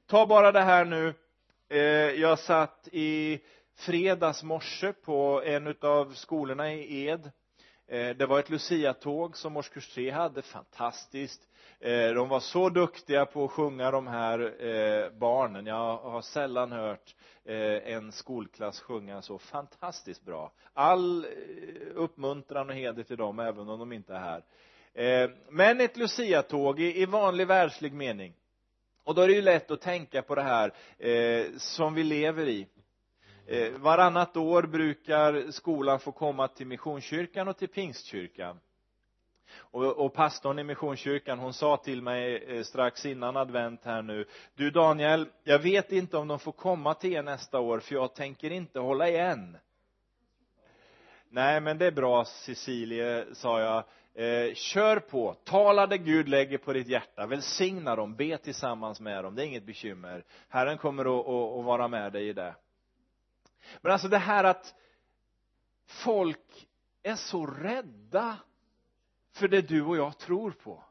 Ta 0.06 0.26
bara 0.26 0.52
det 0.52 0.60
här 0.60 0.84
nu. 0.84 1.14
Eh, 1.68 1.80
jag 2.20 2.38
satt 2.38 2.88
i 2.92 3.40
fredags 3.80 4.42
morse 4.42 4.92
på 4.92 5.42
en 5.44 5.74
av 5.80 6.12
skolorna 6.12 6.72
i 6.72 7.06
Ed. 7.06 7.30
Eh, 7.86 8.16
det 8.16 8.26
var 8.26 8.38
ett 8.38 8.50
luciatåg 8.50 9.36
som 9.36 9.56
årskurs 9.56 9.88
3 9.94 10.10
hade, 10.10 10.42
fantastiskt. 10.42 11.48
Eh, 11.80 12.08
de 12.14 12.28
var 12.28 12.40
så 12.40 12.68
duktiga 12.68 13.26
på 13.26 13.44
att 13.44 13.50
sjunga 13.50 13.90
de 13.90 14.06
här 14.06 14.64
eh, 14.64 15.10
barnen. 15.10 15.66
Jag 15.66 15.96
har 15.96 16.22
sällan 16.22 16.72
hört 16.72 17.14
eh, 17.44 17.94
en 17.94 18.12
skolklass 18.12 18.80
sjunga 18.80 19.22
så 19.22 19.38
fantastiskt 19.38 20.24
bra. 20.24 20.52
All 20.74 21.24
eh, 21.24 21.30
uppmuntran 21.94 22.70
och 22.70 22.76
heder 22.76 23.02
till 23.02 23.16
dem 23.16 23.38
även 23.38 23.68
om 23.68 23.78
de 23.78 23.92
inte 23.92 24.14
är 24.14 24.20
här. 24.20 24.42
Men 25.50 25.80
ett 25.80 25.96
luciatåg 25.96 26.80
i 26.80 27.06
vanlig 27.06 27.46
världslig 27.46 27.92
mening. 27.92 28.34
Och 29.04 29.14
då 29.14 29.22
är 29.22 29.28
det 29.28 29.34
ju 29.34 29.42
lätt 29.42 29.70
att 29.70 29.80
tänka 29.80 30.22
på 30.22 30.34
det 30.34 30.42
här 30.42 30.72
eh, 30.98 31.46
som 31.56 31.94
vi 31.94 32.04
lever 32.04 32.48
i 32.48 32.66
eh, 33.50 33.72
varannat 33.72 34.36
år 34.36 34.62
brukar 34.62 35.50
skolan 35.50 36.00
få 36.00 36.12
komma 36.12 36.48
till 36.48 36.66
missionskyrkan 36.66 37.48
och 37.48 37.56
till 37.56 37.68
pingstkyrkan. 37.68 38.60
Och, 39.56 40.04
och 40.04 40.14
pastorn 40.14 40.58
i 40.58 40.64
missionskyrkan 40.64 41.38
hon 41.38 41.52
sa 41.52 41.76
till 41.76 42.02
mig 42.02 42.44
eh, 42.44 42.62
strax 42.62 43.06
innan 43.06 43.36
advent 43.36 43.84
här 43.84 44.02
nu 44.02 44.26
du 44.54 44.70
Daniel 44.70 45.28
jag 45.44 45.58
vet 45.58 45.92
inte 45.92 46.16
om 46.16 46.28
de 46.28 46.38
får 46.38 46.52
komma 46.52 46.94
till 46.94 47.12
er 47.12 47.22
nästa 47.22 47.60
år 47.60 47.80
för 47.80 47.94
jag 47.94 48.14
tänker 48.14 48.50
inte 48.50 48.80
hålla 48.80 49.08
igen. 49.08 49.56
Nej 51.28 51.60
men 51.60 51.78
det 51.78 51.86
är 51.86 51.92
bra 51.92 52.24
Cecilie 52.24 53.24
sa 53.32 53.60
jag. 53.60 53.84
Eh, 54.14 54.54
kör 54.54 54.98
på, 54.98 55.36
tala 55.44 55.86
det 55.86 55.98
Gud 55.98 56.28
lägger 56.28 56.58
på 56.58 56.72
ditt 56.72 56.88
hjärta, 56.88 57.26
välsigna 57.26 57.96
dem, 57.96 58.16
be 58.16 58.38
tillsammans 58.38 59.00
med 59.00 59.24
dem, 59.24 59.34
det 59.34 59.42
är 59.42 59.46
inget 59.46 59.66
bekymmer. 59.66 60.24
Herren 60.48 60.78
kommer 60.78 61.20
att, 61.20 61.26
att, 61.26 61.58
att 61.58 61.64
vara 61.64 61.88
med 61.88 62.12
dig 62.12 62.28
i 62.28 62.32
det 62.32 62.54
men 63.80 63.92
alltså 63.92 64.08
det 64.08 64.18
här 64.18 64.44
att 64.44 64.74
folk 65.86 66.68
är 67.02 67.16
så 67.16 67.46
rädda 67.46 68.36
för 69.32 69.48
det 69.48 69.60
du 69.60 69.82
och 69.82 69.96
jag 69.96 70.18
tror 70.18 70.50
på. 70.50 70.84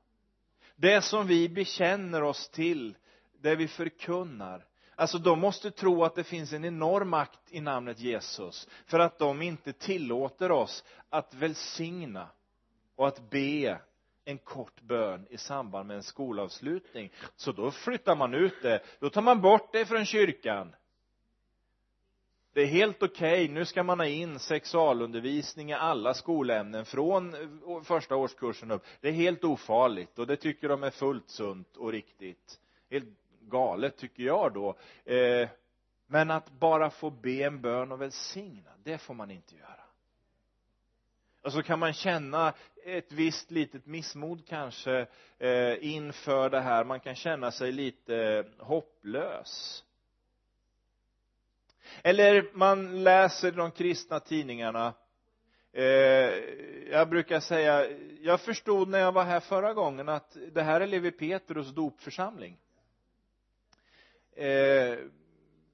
Det 0.75 1.01
som 1.01 1.27
vi 1.27 1.49
bekänner 1.49 2.23
oss 2.23 2.49
till 2.49 2.97
det 3.41 3.55
vi 3.55 3.67
förkunnar. 3.67 4.65
Alltså 4.95 5.17
de 5.17 5.39
måste 5.39 5.71
tro 5.71 6.03
att 6.03 6.15
det 6.15 6.23
finns 6.23 6.53
en 6.53 6.65
enorm 6.65 7.09
makt 7.09 7.39
i 7.49 7.61
namnet 7.61 7.99
Jesus 7.99 8.67
för 8.85 8.99
att 8.99 9.19
de 9.19 9.41
inte 9.41 9.73
tillåter 9.73 10.51
oss 10.51 10.83
att 11.09 11.33
välsigna 11.33 12.29
och 12.95 13.07
att 13.07 13.29
be 13.29 13.81
en 14.25 14.37
kort 14.37 14.81
bön 14.81 15.27
i 15.29 15.37
samband 15.37 15.87
med 15.87 15.97
en 15.97 16.03
skolavslutning. 16.03 17.11
Så 17.35 17.51
då 17.51 17.71
flyttar 17.71 18.15
man 18.15 18.33
ut 18.33 18.61
det. 18.61 18.83
Då 18.99 19.09
tar 19.09 19.21
man 19.21 19.41
bort 19.41 19.71
det 19.71 19.85
från 19.85 20.05
kyrkan 20.05 20.75
det 22.53 22.61
är 22.61 22.65
helt 22.65 23.03
okej, 23.03 23.43
okay. 23.43 23.53
nu 23.53 23.65
ska 23.65 23.83
man 23.83 23.99
ha 23.99 24.05
in 24.05 24.39
sexualundervisning 24.39 25.71
i 25.71 25.73
alla 25.73 26.13
skolämnen 26.13 26.85
från 26.85 27.33
eh, 27.33 27.81
första 27.83 28.15
årskursen 28.15 28.71
upp. 28.71 28.85
Det 29.01 29.07
är 29.07 29.13
helt 29.13 29.43
ofarligt 29.43 30.19
och 30.19 30.27
det 30.27 30.35
tycker 30.35 30.69
de 30.69 30.83
är 30.83 30.91
fullt 30.91 31.29
sunt 31.29 31.77
och 31.77 31.91
riktigt. 31.91 32.59
Helt 32.89 33.09
galet 33.41 33.97
tycker 33.97 34.23
jag 34.23 34.53
då. 34.53 34.75
Eh, 35.13 35.49
men 36.07 36.31
att 36.31 36.51
bara 36.51 36.89
få 36.89 37.09
be 37.09 37.43
en 37.43 37.61
bön 37.61 37.91
och 37.91 38.01
välsigna 38.01 38.71
det 38.83 38.97
får 38.97 39.13
man 39.13 39.31
inte 39.31 39.55
göra. 39.55 39.83
Och 41.41 41.53
så 41.53 41.63
kan 41.63 41.79
man 41.79 41.93
känna 41.93 42.53
ett 42.85 43.11
visst 43.11 43.51
litet 43.51 43.85
missmod 43.85 44.47
kanske 44.47 45.07
eh, 45.37 45.85
inför 45.85 46.49
det 46.49 46.61
här. 46.61 46.83
Man 46.83 46.99
kan 46.99 47.15
känna 47.15 47.51
sig 47.51 47.71
lite 47.71 48.15
eh, 48.15 48.65
hopplös 48.65 49.83
eller 52.03 52.49
man 52.53 53.03
läser 53.03 53.51
de 53.51 53.71
kristna 53.71 54.19
tidningarna. 54.19 54.93
Eh, 55.73 55.83
jag 56.91 57.09
brukar 57.09 57.39
säga 57.39 57.87
jag 58.21 58.41
förstod 58.41 58.87
när 58.87 58.99
jag 58.99 59.11
var 59.11 59.23
här 59.23 59.39
förra 59.39 59.73
gången 59.73 60.09
att 60.09 60.37
det 60.51 60.61
här 60.61 60.81
är 60.81 60.87
Levi 60.87 61.11
Petrus 61.11 61.67
dopförsamling. 61.67 62.57
Eh, 64.35 64.97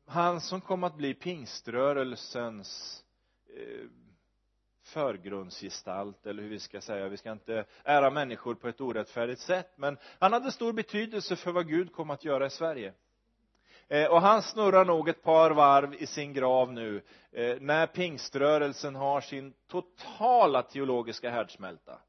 han 0.06 0.42
som 0.42 0.62
kom 0.62 0.84
att 0.84 0.98
bli 0.98 1.14
pingströrelsens 1.14 3.04
eh, 3.58 3.90
förgrundsgestalt 4.84 6.26
eller 6.26 6.44
hur 6.44 6.50
vi 6.50 6.60
ska 6.60 6.82
säga. 6.82 7.08
Vi 7.08 7.18
ska 7.18 7.32
inte 7.32 7.66
ära 7.84 8.10
människor 8.10 8.56
på 8.56 8.68
ett 8.68 8.82
orättfärdigt 8.82 9.42
sätt 9.42 9.74
men 9.76 9.98
han 10.20 10.34
hade 10.34 10.52
stor 10.52 10.74
betydelse 10.74 11.36
för 11.36 11.52
vad 11.52 11.68
Gud 11.68 11.94
kom 11.94 12.10
att 12.10 12.26
göra 12.26 12.46
i 12.46 12.50
Sverige. 12.50 12.94
Eh, 13.90 14.06
och 14.06 14.22
han 14.22 14.42
snurrar 14.42 14.86
nog 14.86 15.10
ett 15.10 15.24
par 15.24 15.52
varv 15.52 15.94
i 15.94 16.08
sin 16.08 16.34
grav 16.34 16.74
nu 16.74 17.02
eh, 17.32 17.56
när 17.60 17.88
pingströrelsen 17.88 18.96
har 18.96 19.22
sin 19.22 19.54
totala 19.68 20.62
teologiska 20.62 21.30
härdsmälta. 21.30 22.00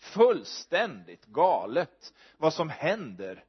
Fullständigt 0.00 1.24
galet 1.24 2.12
vad 2.38 2.54
som 2.54 2.68
händer. 2.68 3.44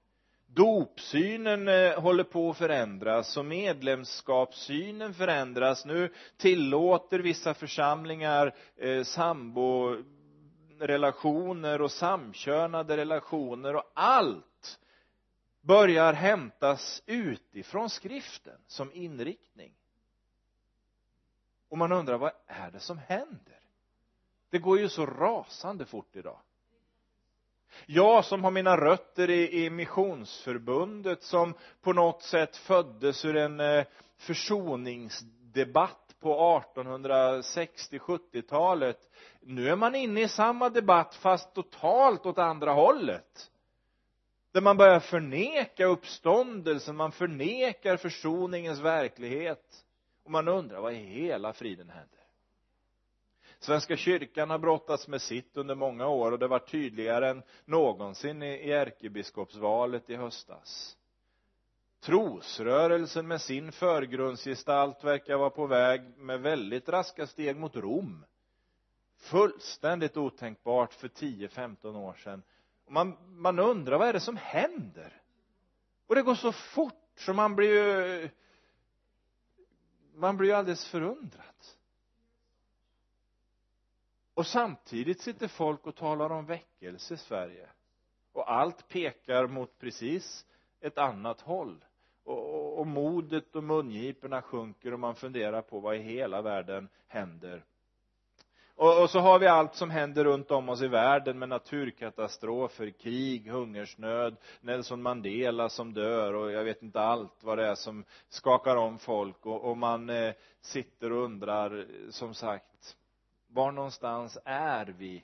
Dopsynen 0.47 1.67
eh, 1.67 2.00
håller 2.00 2.23
på 2.23 2.50
att 2.50 2.57
förändras 2.57 3.38
och 3.38 3.45
medlemskapssynen 3.45 5.13
förändras. 5.13 5.85
Nu 5.85 6.13
tillåter 6.38 7.19
vissa 7.19 7.53
församlingar 7.53 8.55
eh, 8.77 9.03
samborelationer 9.03 11.81
och 11.81 11.91
samkönade 11.91 12.97
relationer 12.97 13.75
och 13.75 13.91
allt 13.93 14.50
börjar 15.62 16.13
hämtas 16.13 17.03
utifrån 17.06 17.89
skriften 17.89 18.62
som 18.68 18.94
inriktning. 18.94 19.74
Och 21.70 21.77
man 21.77 21.91
undrar 21.91 22.18
vad 22.18 22.32
är 22.48 22.72
det 22.72 22.80
som 22.80 22.98
händer? 22.98 23.60
Det 24.50 24.60
går 24.60 24.80
ju 24.80 24.89
så 24.89 25.06
rasande 25.06 25.86
fort 25.86 26.15
idag. 26.15 26.39
Jag 27.86 28.25
som 28.25 28.44
har 28.44 28.51
mina 28.51 28.77
rötter 28.77 29.30
i, 29.30 29.65
i 29.65 29.70
missionsförbundet 29.70 31.24
som 31.24 31.53
på 31.82 31.94
något 31.94 32.24
sätt 32.24 32.58
föddes 32.58 33.25
ur 33.25 33.36
en 33.36 33.60
eh, 33.60 33.86
försoningsdebatt 34.18 36.15
på 36.20 36.62
1860-70-talet 36.75 39.12
nu 39.41 39.70
är 39.70 39.75
man 39.75 39.96
inne 39.96 40.22
i 40.22 40.27
samma 40.27 40.70
debatt 40.70 41.15
fast 41.15 41.53
totalt 41.53 42.25
åt 42.25 42.38
andra 42.38 42.74
hållet 42.74 43.51
där 44.51 44.62
man 44.62 44.77
börjar 44.77 45.00
förneka 45.00 45.86
uppståndelsen, 45.86 46.96
man 46.96 47.12
förnekar 47.12 47.98
försoningens 47.98 48.79
verklighet. 48.79 49.86
Och 50.24 50.31
man 50.31 50.48
undrar 50.48 50.81
vad 50.81 50.93
i 50.93 50.96
hela 50.96 51.53
friden 51.53 51.89
händer? 51.89 52.22
Svenska 53.60 53.98
kyrkan 53.98 54.50
har 54.50 54.58
brottats 54.58 55.08
med 55.08 55.22
sitt 55.22 55.58
under 55.58 55.75
många 55.75 56.08
år 56.08 56.31
och 56.31 56.39
det 56.39 56.48
var 56.48 56.60
tydligare 56.60 57.29
än 57.29 57.43
någonsin 57.65 58.43
i 58.43 58.72
ärkebiskopsvalet 58.72 60.10
i 60.10 60.15
höstas. 60.15 60.98
Trosrörelsen 62.00 63.27
med 63.27 63.41
sin 63.41 63.72
förgrundsgestalt 63.72 65.03
verkar 65.03 65.38
vara 65.38 65.50
på 65.50 65.67
väg 65.67 66.17
med 66.17 66.41
väldigt 66.41 66.89
raska 66.89 67.27
steg 67.27 67.55
mot 67.55 67.75
Rom. 67.75 68.25
Fullständigt 69.17 70.17
otänkbart 70.17 70.93
för 70.93 71.08
10-15 71.08 71.98
år 71.98 72.13
sedan 72.13 72.43
man, 72.91 73.17
man 73.29 73.60
undrar 73.60 73.98
vad 73.98 74.07
är 74.07 74.13
det 74.13 74.19
som 74.19 74.38
händer? 74.38 75.21
Och 76.07 76.15
det 76.15 76.21
går 76.21 76.36
så 76.36 76.51
fort 76.51 76.93
så 77.15 77.33
man 77.33 77.55
blir 77.55 77.69
ju 77.69 78.29
man 80.13 80.38
blir 80.38 80.50
ju 80.50 80.55
alldeles 80.55 80.86
förundrad. 80.86 81.45
Och 84.33 84.48
samtidigt 84.48 85.21
sitter 85.21 85.48
folk 85.48 85.88
och 85.88 85.95
talar 85.95 86.29
om 86.29 86.45
väckelse 86.45 87.13
i 87.13 87.17
Sverige. 87.17 87.69
Och 88.31 88.51
allt 88.51 88.88
pekar 88.88 89.48
mot 89.48 89.79
precis 89.79 90.45
ett 90.79 90.98
annat 90.98 91.41
håll. 91.41 91.86
Och, 92.24 92.55
och, 92.55 92.79
och 92.79 92.88
modet 92.88 93.55
och 93.55 93.63
mungiporna 93.63 94.41
sjunker 94.41 94.93
och 94.93 95.00
man 95.00 95.15
funderar 95.15 95.62
på 95.62 95.79
vad 95.79 95.95
i 95.95 96.00
hela 96.00 96.41
världen 96.41 96.89
händer 97.07 97.65
och, 98.81 99.01
och, 99.01 99.09
så 99.09 99.19
har 99.19 99.39
vi 99.39 99.47
allt 99.47 99.75
som 99.75 99.89
händer 99.89 100.23
runt 100.23 100.51
om 100.51 100.69
oss 100.69 100.81
i 100.81 100.88
världen 100.88 101.39
med 101.39 101.50
naturkatastrofer, 101.50 102.89
krig, 102.89 103.47
hungersnöd, 103.47 104.38
Nelson 104.61 105.01
Mandela 105.01 105.69
som 105.69 105.93
dör 105.93 106.33
och 106.33 106.51
jag 106.51 106.63
vet 106.63 106.81
inte 106.81 107.00
allt 107.00 107.43
vad 107.43 107.57
det 107.57 107.67
är 107.67 107.75
som 107.75 108.05
skakar 108.29 108.75
om 108.75 109.00
folk. 109.00 109.45
Och, 109.45 109.69
och 109.69 109.77
man 109.77 110.09
eh, 110.09 110.33
sitter 110.61 111.11
och 111.11 111.23
undrar 111.23 111.85
som 112.09 112.33
sagt 112.33 112.97
var 113.47 113.71
någonstans 113.71 114.38
är 114.45 114.85
vi 114.85 115.23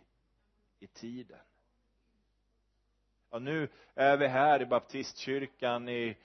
i 0.80 0.88
tiden? 0.88 1.40
Ja 3.32 3.40
nu 3.40 3.70
är 3.96 4.18
vi 4.18 4.28
här 4.28 4.62
i 4.62 4.66
baptistkyrkan 4.66 5.90
i 5.90 6.18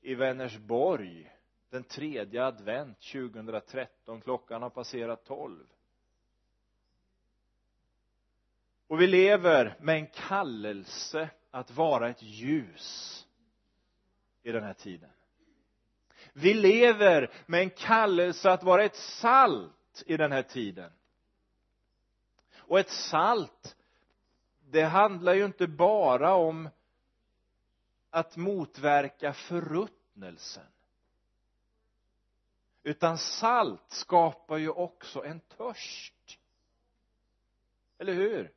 i 0.00 0.14
Vänersborg 0.14 1.30
den 1.70 1.84
tredje 1.84 2.44
advent 2.44 3.00
2013 3.00 4.20
klockan 4.20 4.62
har 4.62 4.70
passerat 4.70 5.24
tolv. 5.24 5.66
Och 8.88 9.00
vi 9.00 9.06
lever 9.06 9.76
med 9.80 9.96
en 9.96 10.06
kallelse 10.06 11.30
att 11.50 11.70
vara 11.70 12.08
ett 12.08 12.22
ljus 12.22 13.26
i 14.42 14.52
den 14.52 14.64
här 14.64 14.74
tiden. 14.74 15.10
Vi 16.32 16.54
lever 16.54 17.30
med 17.46 17.60
en 17.60 17.70
kallelse 17.70 18.50
att 18.50 18.62
vara 18.62 18.84
ett 18.84 18.96
salt 18.96 20.02
i 20.06 20.16
den 20.16 20.32
här 20.32 20.42
tiden. 20.42 20.92
Och 22.56 22.78
ett 22.78 22.90
salt 22.90 23.76
det 24.70 24.82
handlar 24.82 25.34
ju 25.34 25.44
inte 25.44 25.66
bara 25.66 26.34
om 26.34 26.68
att 28.10 28.36
motverka 28.36 29.32
förruttnelsen. 29.32 30.66
Utan 32.82 33.18
salt 33.18 33.90
skapar 33.90 34.56
ju 34.56 34.70
också 34.70 35.24
en 35.24 35.40
törst. 35.40 36.38
Eller 37.98 38.12
hur? 38.12 38.52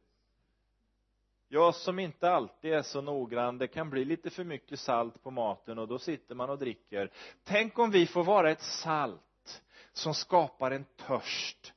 Jag 1.48 1.76
som 1.76 2.00
inte 2.00 2.32
alltid 2.32 2.74
är 2.74 2.82
så 2.82 3.02
noggrann. 3.02 3.58
Det 3.58 3.68
kan 3.68 3.90
bli 3.90 4.06
lite 4.06 4.30
för 4.30 4.44
mycket 4.44 4.80
salt 4.80 5.24
på 5.24 5.32
maten 5.32 5.80
och 5.80 5.88
då 5.88 6.00
sitter 6.00 6.36
man 6.36 6.50
och 6.50 6.60
dricker. 6.60 7.12
Tänk 7.44 7.80
om 7.80 7.92
vi 7.92 8.08
får 8.08 8.24
vara 8.24 8.52
ett 8.52 8.62
salt 8.62 9.62
som 9.94 10.14
skapar 10.14 10.72
en 10.72 10.86
törst 10.86 11.74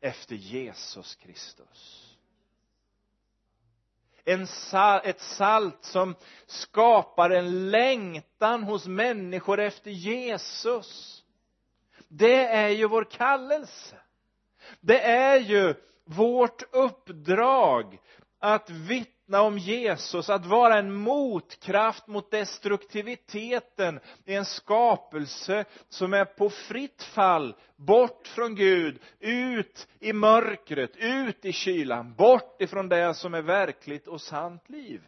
efter 0.00 0.34
Jesus 0.34 1.14
Kristus. 1.14 2.02
En 4.24 4.46
sal, 4.46 5.00
ett 5.04 5.20
salt 5.20 5.84
som 5.84 6.14
skapar 6.46 7.30
en 7.30 7.70
längtan 7.70 8.62
hos 8.62 8.86
människor 8.86 9.60
efter 9.60 9.90
Jesus. 9.90 11.22
Det 12.08 12.46
är 12.46 12.68
ju 12.68 12.88
vår 12.88 13.04
kallelse. 13.04 13.96
Det 14.80 15.00
är 15.00 15.36
ju 15.36 15.74
vårt 16.04 16.62
uppdrag 16.74 17.98
att 18.38 18.70
vittna 18.70 19.42
om 19.42 19.58
Jesus, 19.58 20.30
att 20.30 20.46
vara 20.46 20.78
en 20.78 20.94
motkraft 20.94 22.06
mot 22.06 22.30
destruktiviteten 22.30 24.00
i 24.24 24.34
en 24.34 24.44
skapelse 24.44 25.64
som 25.88 26.14
är 26.14 26.24
på 26.24 26.50
fritt 26.50 27.02
fall, 27.02 27.56
bort 27.76 28.28
från 28.28 28.54
Gud, 28.54 29.00
ut 29.20 29.88
i 30.00 30.12
mörkret, 30.12 30.96
ut 30.96 31.44
i 31.44 31.52
kylan, 31.52 32.14
bort 32.14 32.62
ifrån 32.62 32.88
det 32.88 33.14
som 33.14 33.34
är 33.34 33.42
verkligt 33.42 34.06
och 34.06 34.20
sant 34.20 34.68
liv. 34.68 35.02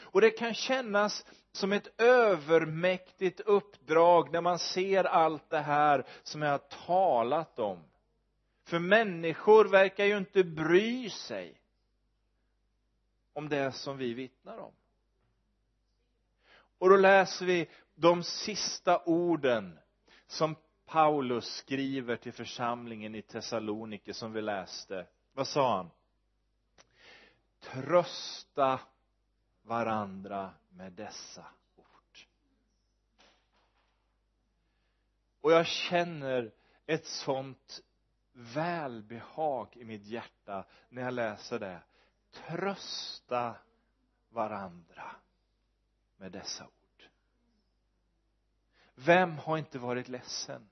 Och 0.00 0.20
det 0.20 0.30
kan 0.30 0.54
kännas 0.54 1.26
som 1.52 1.72
ett 1.72 2.00
övermäktigt 2.00 3.40
uppdrag 3.40 4.32
när 4.32 4.40
man 4.40 4.58
ser 4.58 5.04
allt 5.04 5.50
det 5.50 5.60
här 5.60 6.06
som 6.22 6.42
jag 6.42 6.50
har 6.50 6.86
talat 6.86 7.58
om. 7.58 7.78
För 8.66 8.78
människor 8.78 9.64
verkar 9.64 10.04
ju 10.04 10.16
inte 10.16 10.44
bry 10.44 11.10
sig 11.10 11.60
om 13.34 13.48
det 13.48 13.72
som 13.72 13.96
vi 13.96 14.14
vittnar 14.14 14.58
om. 14.58 14.72
Och 16.78 16.88
då 16.88 16.96
läser 16.96 17.46
vi 17.46 17.68
de 17.94 18.22
sista 18.22 19.02
orden 19.04 19.78
som 20.26 20.56
Paulus 20.86 21.56
skriver 21.56 22.16
till 22.16 22.32
församlingen 22.32 23.14
i 23.14 23.22
Thessalonike 23.22 24.14
som 24.14 24.32
vi 24.32 24.42
läste. 24.42 25.06
Vad 25.32 25.48
sa 25.48 25.76
han? 25.76 25.90
Trösta 27.60 28.80
varandra 29.62 30.50
med 30.68 30.92
dessa 30.92 31.46
ord. 31.76 32.18
Och 35.40 35.52
jag 35.52 35.66
känner 35.66 36.52
ett 36.86 37.06
sånt 37.06 37.80
välbehag 38.32 39.76
i 39.76 39.84
mitt 39.84 40.06
hjärta 40.06 40.64
när 40.88 41.02
jag 41.02 41.14
läser 41.14 41.58
det 41.58 41.80
trösta 42.34 43.54
varandra 44.28 45.10
med 46.16 46.32
dessa 46.32 46.64
ord. 46.64 47.08
Vem 48.94 49.38
har 49.38 49.58
inte 49.58 49.78
varit 49.78 50.08
ledsen? 50.08 50.68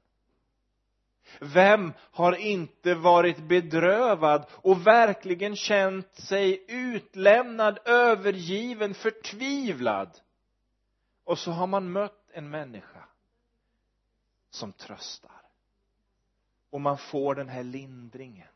Vem 1.41 1.93
har 1.99 2.33
inte 2.33 2.95
varit 2.95 3.39
bedrövad 3.39 4.47
och 4.53 4.87
verkligen 4.87 5.57
känt 5.57 6.15
sig 6.15 6.65
utlämnad, 6.69 7.79
övergiven, 7.85 8.95
förtvivlad? 8.95 10.21
Och 11.25 11.39
så 11.39 11.51
har 11.51 11.67
man 11.67 11.93
mött 11.93 12.31
en 12.33 12.51
människa 12.51 13.05
som 14.51 14.73
tröstar. 14.73 15.43
Och 16.71 16.81
man 16.81 16.99
får 16.99 17.35
den 17.35 17.49
här 17.49 17.63
lindringen. 17.63 18.49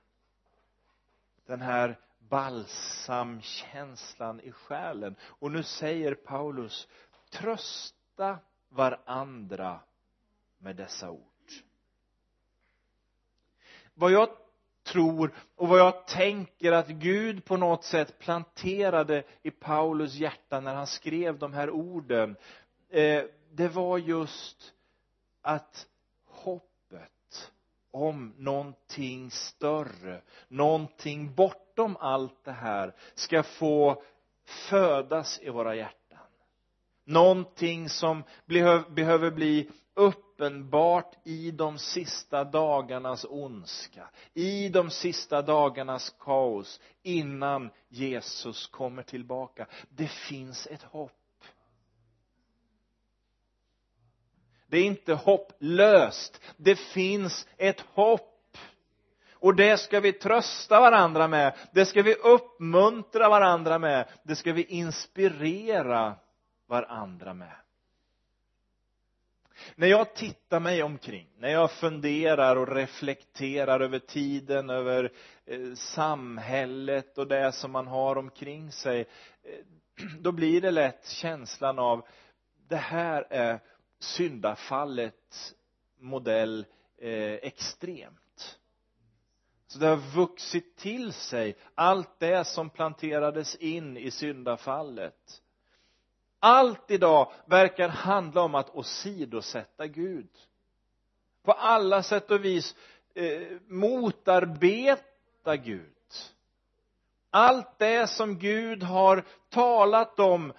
Den 1.46 1.60
här 1.60 1.98
balsamkänslan 2.28 4.40
i 4.40 4.52
själen. 4.52 5.16
Och 5.20 5.52
nu 5.52 5.62
säger 5.62 6.14
Paulus 6.14 6.88
trösta 7.30 8.38
varandra 8.68 9.80
med 10.58 10.76
dessa 10.76 11.10
ord. 11.10 11.22
Vad 13.94 14.12
jag 14.12 14.28
tror 14.86 15.34
och 15.56 15.68
vad 15.68 15.78
jag 15.78 16.06
tänker 16.06 16.72
att 16.72 16.88
Gud 16.88 17.44
på 17.44 17.56
något 17.56 17.84
sätt 17.84 18.18
planterade 18.18 19.24
i 19.42 19.50
Paulus 19.50 20.14
hjärta 20.14 20.60
när 20.60 20.74
han 20.74 20.86
skrev 20.86 21.38
de 21.38 21.52
här 21.52 21.70
orden 21.70 22.36
eh, 22.88 23.24
det 23.50 23.68
var 23.68 23.98
just 23.98 24.74
att 25.42 25.86
hoppet 26.24 27.52
om 27.90 28.34
någonting 28.36 29.30
större 29.30 30.22
någonting 30.48 31.34
bort 31.34 31.65
bortom 31.76 31.96
allt 32.00 32.44
det 32.44 32.52
här 32.52 32.94
ska 33.14 33.42
få 33.42 34.02
födas 34.44 35.40
i 35.42 35.50
våra 35.50 35.74
hjärtan 35.74 35.96
någonting 37.04 37.88
som 37.88 38.24
behöver 38.94 39.30
bli 39.30 39.70
uppenbart 39.94 41.14
i 41.24 41.50
de 41.50 41.78
sista 41.78 42.44
dagarnas 42.44 43.26
ondska, 43.28 44.10
i 44.34 44.68
de 44.68 44.90
sista 44.90 45.42
dagarnas 45.42 46.14
kaos, 46.20 46.80
innan 47.02 47.70
Jesus 47.88 48.66
kommer 48.66 49.02
tillbaka. 49.02 49.66
Det 49.88 50.08
finns 50.08 50.66
ett 50.66 50.82
hopp. 50.82 51.12
Det 54.66 54.78
är 54.78 54.84
inte 54.84 55.14
hopplöst. 55.14 56.40
Det 56.56 56.76
finns 56.76 57.48
ett 57.56 57.80
hopp. 57.80 58.35
Och 59.46 59.54
det 59.54 59.78
ska 59.78 60.00
vi 60.00 60.12
trösta 60.12 60.80
varandra 60.80 61.28
med. 61.28 61.56
Det 61.72 61.86
ska 61.86 62.02
vi 62.02 62.14
uppmuntra 62.14 63.28
varandra 63.28 63.78
med. 63.78 64.08
Det 64.22 64.36
ska 64.36 64.52
vi 64.52 64.64
inspirera 64.64 66.14
varandra 66.68 67.34
med. 67.34 67.56
När 69.74 69.86
jag 69.86 70.14
tittar 70.14 70.60
mig 70.60 70.82
omkring, 70.82 71.28
när 71.38 71.48
jag 71.48 71.70
funderar 71.70 72.56
och 72.56 72.68
reflekterar 72.68 73.80
över 73.80 73.98
tiden, 73.98 74.70
över 74.70 75.12
eh, 75.44 75.74
samhället 75.74 77.18
och 77.18 77.26
det 77.26 77.52
som 77.52 77.72
man 77.72 77.86
har 77.86 78.18
omkring 78.18 78.72
sig, 78.72 79.00
eh, 79.00 80.06
då 80.20 80.32
blir 80.32 80.60
det 80.60 80.70
lätt 80.70 81.08
känslan 81.08 81.78
av 81.78 82.06
det 82.68 82.76
här 82.76 83.26
är 83.30 83.60
syndafallet 83.98 85.54
modell 85.98 86.66
eh, 86.98 87.34
extremt. 87.34 88.20
Så 89.76 89.80
det 89.80 89.88
har 89.88 90.16
vuxit 90.16 90.76
till 90.76 91.12
sig 91.12 91.56
allt 91.74 92.18
det 92.18 92.44
som 92.44 92.70
planterades 92.70 93.54
in 93.54 93.96
i 93.96 94.10
syndafallet. 94.10 95.42
Allt 96.40 96.90
idag 96.90 97.32
verkar 97.46 97.88
handla 97.88 98.42
om 98.42 98.54
att 98.54 98.74
åsidosätta 98.74 99.86
Gud. 99.86 100.28
På 101.42 101.52
alla 101.52 102.02
sätt 102.02 102.30
och 102.30 102.44
vis 102.44 102.76
eh, 103.14 103.42
motarbeta 103.66 105.56
Gud. 105.56 105.92
Allt 107.30 107.78
det 107.78 108.06
som 108.06 108.38
Gud 108.38 108.82
har 108.82 109.24
talat 109.48 110.18
om 110.18 110.52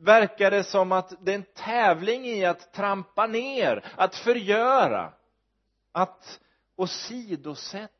verkar 0.00 0.50
det 0.50 0.64
som 0.64 0.92
att 0.92 1.12
det 1.20 1.30
är 1.30 1.36
en 1.36 1.54
tävling 1.54 2.26
i 2.26 2.44
att 2.44 2.72
trampa 2.72 3.26
ner, 3.26 3.84
att 3.96 4.14
förgöra, 4.14 5.12
att 5.92 6.40
åsidosätta, 6.76 7.95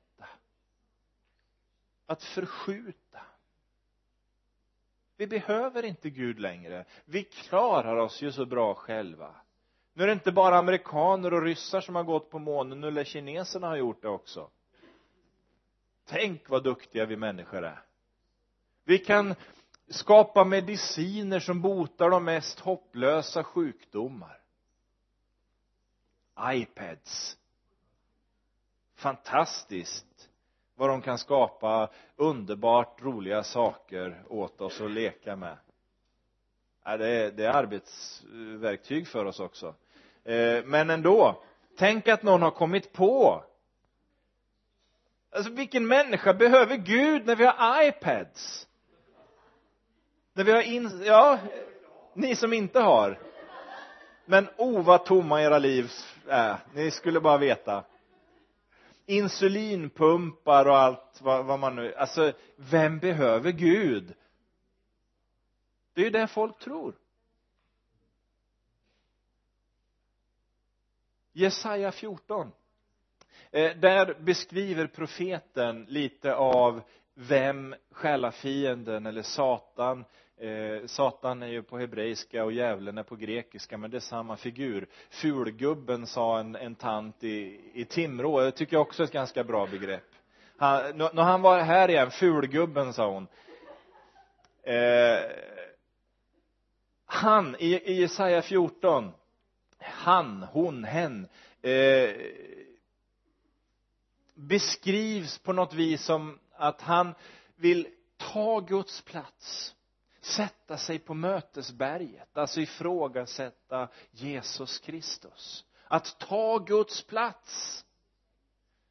att 2.06 2.22
förskjuta. 2.22 3.20
Vi 5.16 5.26
behöver 5.26 5.82
inte 5.82 6.10
Gud 6.10 6.38
längre. 6.38 6.84
Vi 7.04 7.24
klarar 7.24 7.96
oss 7.96 8.22
ju 8.22 8.32
så 8.32 8.46
bra 8.46 8.74
själva. 8.74 9.34
Nu 9.92 10.02
är 10.02 10.06
det 10.06 10.12
inte 10.12 10.32
bara 10.32 10.58
amerikaner 10.58 11.34
och 11.34 11.42
ryssar 11.42 11.80
som 11.80 11.94
har 11.94 12.02
gått 12.02 12.30
på 12.30 12.38
månen, 12.38 12.80
nu 12.80 12.90
lär 12.90 13.04
kineserna 13.04 13.66
ha 13.66 13.76
gjort 13.76 14.02
det 14.02 14.08
också. 14.08 14.50
Tänk 16.04 16.48
vad 16.48 16.64
duktiga 16.64 17.06
vi 17.06 17.16
människor 17.16 17.64
är. 17.64 17.82
Vi 18.84 18.98
kan 18.98 19.34
skapa 19.88 20.44
mediciner 20.44 21.40
som 21.40 21.62
botar 21.62 22.10
de 22.10 22.24
mest 22.24 22.60
hopplösa 22.60 23.44
sjukdomar 23.44 24.40
iPads 26.40 27.38
fantastiskt 28.94 30.30
vad 30.76 30.88
de 30.88 31.02
kan 31.02 31.18
skapa 31.18 31.88
underbart 32.16 33.02
roliga 33.02 33.42
saker 33.42 34.22
åt 34.28 34.60
oss 34.60 34.80
att 34.80 34.90
leka 34.90 35.36
med 35.36 35.56
det 36.84 37.08
är, 37.08 37.30
det 37.30 37.44
är 37.44 37.50
arbetsverktyg 37.50 39.08
för 39.08 39.24
oss 39.24 39.40
också 39.40 39.74
eh, 40.24 40.64
men 40.64 40.90
ändå 40.90 41.42
tänk 41.78 42.08
att 42.08 42.22
någon 42.22 42.42
har 42.42 42.50
kommit 42.50 42.92
på 42.92 43.44
alltså 45.30 45.52
vilken 45.52 45.86
människa 45.86 46.34
behöver 46.34 46.76
Gud 46.76 47.26
när 47.26 47.36
vi 47.36 47.44
har 47.44 47.82
iPads 47.82 48.66
när 50.36 50.44
vi 50.44 50.52
har 50.52 50.62
in, 50.62 51.02
ja, 51.04 51.38
ni 52.14 52.36
som 52.36 52.52
inte 52.52 52.80
har. 52.80 53.18
Men 54.24 54.48
o 54.56 54.76
oh, 54.76 54.84
vad 54.84 55.04
tomma 55.04 55.42
era 55.42 55.58
liv 55.58 55.92
är. 56.28 56.56
Ni 56.74 56.90
skulle 56.90 57.20
bara 57.20 57.38
veta. 57.38 57.84
Insulinpumpar 59.06 60.66
och 60.68 60.78
allt 60.78 61.20
vad, 61.22 61.44
vad 61.44 61.58
man 61.58 61.76
nu, 61.76 61.94
alltså 61.94 62.32
vem 62.56 62.98
behöver 62.98 63.52
Gud? 63.52 64.14
Det 65.92 66.00
är 66.00 66.04
ju 66.04 66.10
det 66.10 66.26
folk 66.26 66.58
tror. 66.58 66.94
Jesaja 71.32 71.92
14. 71.92 72.52
Eh, 73.50 73.76
där 73.76 74.14
beskriver 74.20 74.86
profeten 74.86 75.84
lite 75.88 76.34
av 76.34 76.82
vem 77.14 77.74
själafienden 77.90 79.06
eller 79.06 79.22
Satan 79.22 80.04
eh, 80.36 80.86
Satan 80.86 81.42
är 81.42 81.46
ju 81.46 81.62
på 81.62 81.78
hebreiska 81.78 82.44
och 82.44 82.52
djävulen 82.52 82.98
är 82.98 83.02
på 83.02 83.16
grekiska 83.16 83.78
men 83.78 83.90
det 83.90 83.96
är 83.96 84.00
samma 84.00 84.36
figur. 84.36 84.88
Fulgubben 85.10 86.06
sa 86.06 86.38
en, 86.38 86.56
en 86.56 86.74
tant 86.74 87.24
i, 87.24 87.60
i 87.74 87.84
Timrå. 87.84 88.40
Det 88.40 88.52
tycker 88.52 88.76
jag 88.76 88.82
också 88.82 89.02
är 89.02 89.06
ett 89.06 89.12
ganska 89.12 89.44
bra 89.44 89.66
begrepp. 89.66 90.10
Han, 90.56 90.98
när 90.98 91.22
han 91.22 91.42
var 91.42 91.60
här 91.60 91.88
igen. 91.88 92.10
Fulgubben 92.10 92.92
sa 92.92 93.10
hon. 93.10 93.26
Eh, 94.62 95.20
han 97.06 97.56
i, 97.58 97.74
i 97.74 98.00
Jesaja 98.00 98.42
14 98.42 99.12
han, 99.78 100.42
hon, 100.42 100.84
hen. 100.84 101.28
Eh, 101.62 102.10
beskrivs 104.34 105.38
på 105.38 105.52
något 105.52 105.74
vis 105.74 106.04
som 106.04 106.38
att 106.56 106.80
han 106.80 107.14
vill 107.56 107.88
ta 108.16 108.60
Guds 108.60 109.02
plats 109.02 109.75
sätta 110.26 110.76
sig 110.76 110.98
på 110.98 111.14
mötesberget, 111.14 112.38
alltså 112.38 112.60
ifrågasätta 112.60 113.88
Jesus 114.10 114.78
Kristus. 114.78 115.64
Att 115.88 116.18
ta 116.18 116.58
Guds 116.58 117.02
plats. 117.02 117.84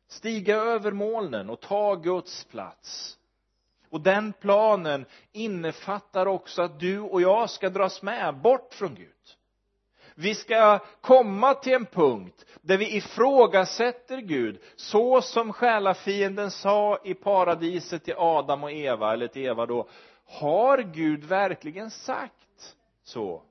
Stiga 0.08 0.56
över 0.56 0.92
molnen 0.92 1.50
och 1.50 1.62
ta 1.62 1.96
Guds 1.96 2.44
plats. 2.44 3.18
Och 3.90 4.02
den 4.02 4.34
planen 4.34 5.06
innefattar 5.32 6.26
också 6.26 6.62
att 6.62 6.80
du 6.80 7.00
och 7.00 7.22
jag 7.22 7.50
ska 7.50 7.70
dras 7.70 8.02
med 8.02 8.42
bort 8.42 8.74
från 8.74 8.96
Gud. 8.96 9.12
Vi 10.16 10.36
ska 10.36 10.80
komma 11.02 11.54
till 11.54 11.74
en 11.74 11.86
punkt 11.86 12.46
där 12.62 12.78
vi 12.78 12.96
ifrågasätter 12.96 14.18
Gud, 14.18 14.62
så 14.76 15.22
som 15.22 15.54
själafienden 15.54 16.52
sa 16.52 17.00
i 17.04 17.14
paradiset 17.14 18.04
till 18.04 18.16
Adam 18.18 18.64
och 18.64 18.72
Eva, 18.72 19.14
eller 19.14 19.28
till 19.28 19.46
Eva 19.46 19.66
då, 19.66 19.88
har 20.26 20.78
Gud 20.78 21.24
verkligen 21.24 21.92
sagt 21.92 22.76
så? 23.04 23.44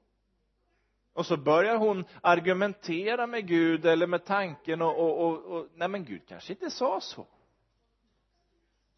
Och 1.13 1.27
så 1.27 1.37
börjar 1.37 1.77
hon 1.77 2.05
argumentera 2.23 3.27
med 3.27 3.47
Gud 3.47 3.87
eller 3.87 4.07
med 4.07 4.25
tanken 4.25 4.83
och, 4.83 4.99
och, 4.99 5.27
och, 5.27 5.45
och 5.45 5.69
nej 5.75 5.89
men 5.89 6.05
Gud 6.05 6.27
kanske 6.29 6.53
inte 6.53 6.71
sa 6.71 7.01
så. 7.01 7.27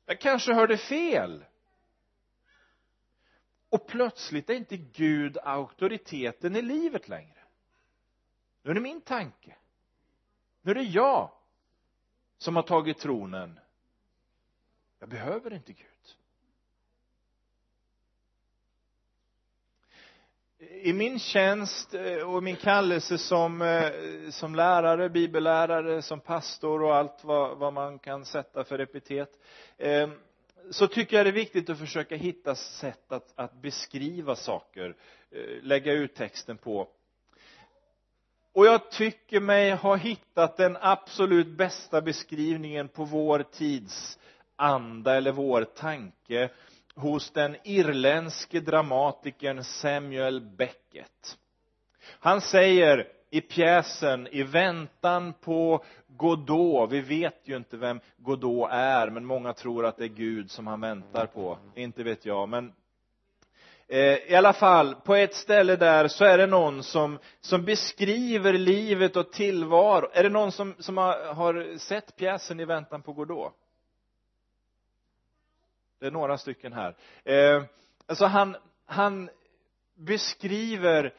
Jag 0.07 0.21
kanske 0.21 0.53
hörde 0.53 0.77
fel. 0.77 1.45
Och 3.69 3.87
plötsligt 3.87 4.51
är 4.51 4.55
inte 4.55 4.77
Gud 4.77 5.39
auktoriteten 5.43 6.57
i 6.57 6.63
livet 6.63 7.09
längre. 7.09 7.45
Nu 8.63 8.71
är 8.71 8.75
det 8.75 8.81
min 8.81 9.01
tanke. 9.01 9.57
Nu 10.63 10.71
är 10.71 10.75
det 10.75 10.83
jag 10.83 11.31
som 12.39 12.57
har 12.57 12.63
tagit 12.63 12.99
tronen. 12.99 13.61
Jag 14.99 15.09
behöver 15.09 15.53
inte 15.53 15.73
Gud. 15.73 15.96
I 20.59 20.93
min 20.93 21.19
tjänst 21.19 21.95
eh, 21.95 22.35
och 22.35 22.43
min 22.43 22.57
kallelse 22.57 23.19
som, 23.19 23.63
eh, 23.63 23.91
som 24.31 24.55
lärare, 24.55 25.09
bibellärare, 25.09 26.03
som 26.03 26.21
pastor 26.21 26.83
och 26.83 26.97
allt 26.97 27.25
vad, 27.25 27.59
vad 27.59 27.73
man 27.73 27.99
kan 27.99 28.25
sätta 28.25 28.65
för 28.65 28.79
epitet 28.79 29.31
eh, 29.79 30.09
så 30.71 30.87
tycker 30.87 31.17
jag 31.17 31.27
det 31.27 31.31
är 31.31 31.33
viktigt 31.33 31.71
att 31.71 31.79
försöka 31.79 32.17
hitta 32.17 32.55
sätt 32.55 33.13
att, 33.13 33.33
att 33.35 33.63
beskriva 33.63 34.37
saker, 34.37 34.97
lägga 35.63 35.93
ut 35.93 36.15
texten 36.15 36.57
på. 36.59 36.89
Och 38.53 38.67
jag 38.67 38.91
tycker 38.91 39.41
mig 39.41 39.71
ha 39.71 39.97
hittat 39.97 40.57
den 40.57 40.77
absolut 40.81 41.47
bästa 41.47 42.01
beskrivningen 42.01 42.89
på 42.89 43.05
vår 43.05 43.43
tids 43.43 44.19
anda 44.57 45.17
eller 45.17 45.33
vår 45.33 45.65
tanke 45.65 46.51
hos 46.97 47.31
den 47.31 47.57
irländske 47.65 48.61
dramatikern 48.61 49.65
Samuel 49.65 50.41
Beckett. 50.41 51.39
Han 52.21 52.41
säger 52.41 53.07
i 53.31 53.41
pjäsen 53.41 54.27
I 54.27 54.43
väntan 54.43 55.33
på 55.33 55.85
Godot, 56.07 56.93
vi 56.93 57.01
vet 57.01 57.41
ju 57.45 57.57
inte 57.57 57.77
vem 57.77 58.01
Godot 58.17 58.69
är, 58.71 59.11
men 59.11 59.25
många 59.25 59.53
tror 59.53 59.87
att 59.87 59.97
det 59.97 60.05
är 60.05 60.09
Gud 60.09 60.51
som 60.51 60.67
han 60.67 60.81
väntar 60.81 61.27
på, 61.27 61.59
inte 61.75 62.03
vet 62.03 62.27
jag, 62.27 62.49
men 62.49 62.73
Eh, 63.89 64.33
i 64.33 64.35
alla 64.35 64.53
fall 64.53 64.95
på 64.95 65.15
ett 65.15 65.35
ställe 65.35 65.77
där 65.77 66.09
så 66.09 66.25
är 66.25 66.39
det 66.39 66.47
någon 66.47 66.83
som, 66.83 67.19
som 67.41 67.65
beskriver 67.65 68.53
livet 68.53 69.17
och 69.17 69.33
tillvaro 69.33 70.09
är 70.13 70.23
det 70.23 70.29
någon 70.29 70.53
som, 70.53 70.75
som 70.79 70.97
har, 70.97 71.35
har 71.35 71.79
sett 71.79 72.17
pjäsen 72.17 72.61
i 72.61 72.65
väntan 72.65 73.03
på 73.03 73.13
Godot 73.13 73.53
det 75.99 76.07
är 76.07 76.11
några 76.11 76.39
stycken 76.39 76.73
här. 76.73 76.97
Eh, 77.25 77.65
alltså 78.07 78.25
han, 78.25 78.57
han 78.87 79.31
beskriver 79.95 81.15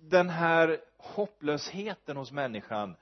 den 0.00 0.28
här 0.30 0.80
hopplösheten 0.98 2.16
hos 2.16 2.32
människan 2.32 2.96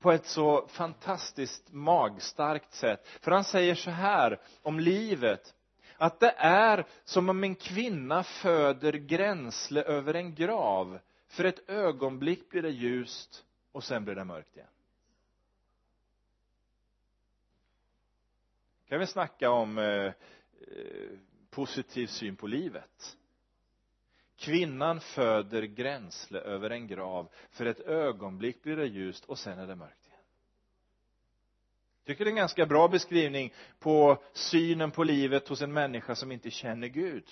på 0.00 0.12
ett 0.12 0.26
så 0.26 0.66
fantastiskt 0.68 1.72
magstarkt 1.72 2.74
sätt. 2.74 3.06
För 3.20 3.30
han 3.30 3.44
säger 3.44 3.74
så 3.74 3.90
här 3.90 4.40
om 4.62 4.80
livet. 4.80 5.54
Att 5.96 6.20
det 6.20 6.34
är 6.38 6.86
som 7.04 7.28
om 7.28 7.44
en 7.44 7.54
kvinna 7.54 8.22
föder 8.22 8.92
gränsle 8.92 9.82
över 9.82 10.14
en 10.14 10.34
grav. 10.34 10.98
För 11.28 11.44
ett 11.44 11.68
ögonblick 11.68 12.50
blir 12.50 12.62
det 12.62 12.70
ljust 12.70 13.44
och 13.72 13.84
sen 13.84 14.04
blir 14.04 14.14
det 14.14 14.24
mörkt 14.24 14.56
igen. 14.56 14.68
Kan 18.88 18.98
vi 18.98 19.06
snacka 19.06 19.50
om 19.50 19.78
eh, 19.78 20.12
Eh, 20.60 21.18
positiv 21.50 22.06
syn 22.06 22.36
på 22.36 22.46
livet. 22.46 23.16
Kvinnan 24.36 25.00
föder 25.00 25.62
gränsle 25.62 26.38
över 26.38 26.70
en 26.70 26.86
grav. 26.86 27.28
För 27.50 27.66
ett 27.66 27.80
ögonblick 27.80 28.62
blir 28.62 28.76
det 28.76 28.86
ljust 28.86 29.24
och 29.24 29.38
sen 29.38 29.58
är 29.58 29.66
det 29.66 29.74
mörkt 29.74 30.06
igen. 30.06 30.18
Jag 32.04 32.06
tycker 32.06 32.24
det 32.24 32.28
är 32.28 32.32
en 32.32 32.36
ganska 32.36 32.66
bra 32.66 32.88
beskrivning 32.88 33.52
på 33.78 34.22
synen 34.32 34.90
på 34.90 35.04
livet 35.04 35.48
hos 35.48 35.62
en 35.62 35.72
människa 35.72 36.14
som 36.14 36.32
inte 36.32 36.50
känner 36.50 36.88
Gud. 36.88 37.28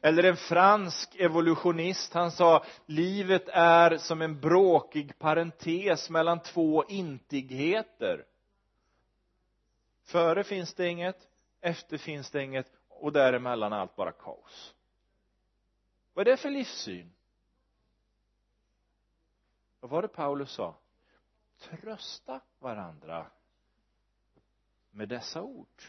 Eller 0.00 0.22
en 0.22 0.36
fransk 0.36 1.14
evolutionist. 1.14 2.12
Han 2.12 2.30
sa 2.30 2.64
livet 2.86 3.48
är 3.48 3.96
som 3.96 4.22
en 4.22 4.40
bråkig 4.40 5.18
parentes 5.18 6.10
mellan 6.10 6.40
två 6.40 6.84
intigheter. 6.88 8.24
Före 10.04 10.44
finns 10.44 10.74
det 10.74 10.88
inget 10.88 11.31
efter 11.62 11.98
finns 11.98 12.30
det 12.30 12.42
inget 12.44 12.72
och 12.88 13.12
däremellan 13.12 13.72
är 13.72 13.76
allt 13.76 13.96
bara 13.96 14.12
kaos. 14.12 14.74
Vad 16.14 16.28
är 16.28 16.30
det 16.30 16.36
för 16.36 16.50
livssyn? 16.50 17.12
Vad 19.80 19.90
var 19.90 20.02
det 20.02 20.08
Paulus 20.08 20.52
sa? 20.52 20.76
Trösta 21.58 22.40
varandra 22.58 23.30
med 24.90 25.08
dessa 25.08 25.42
ord. 25.42 25.82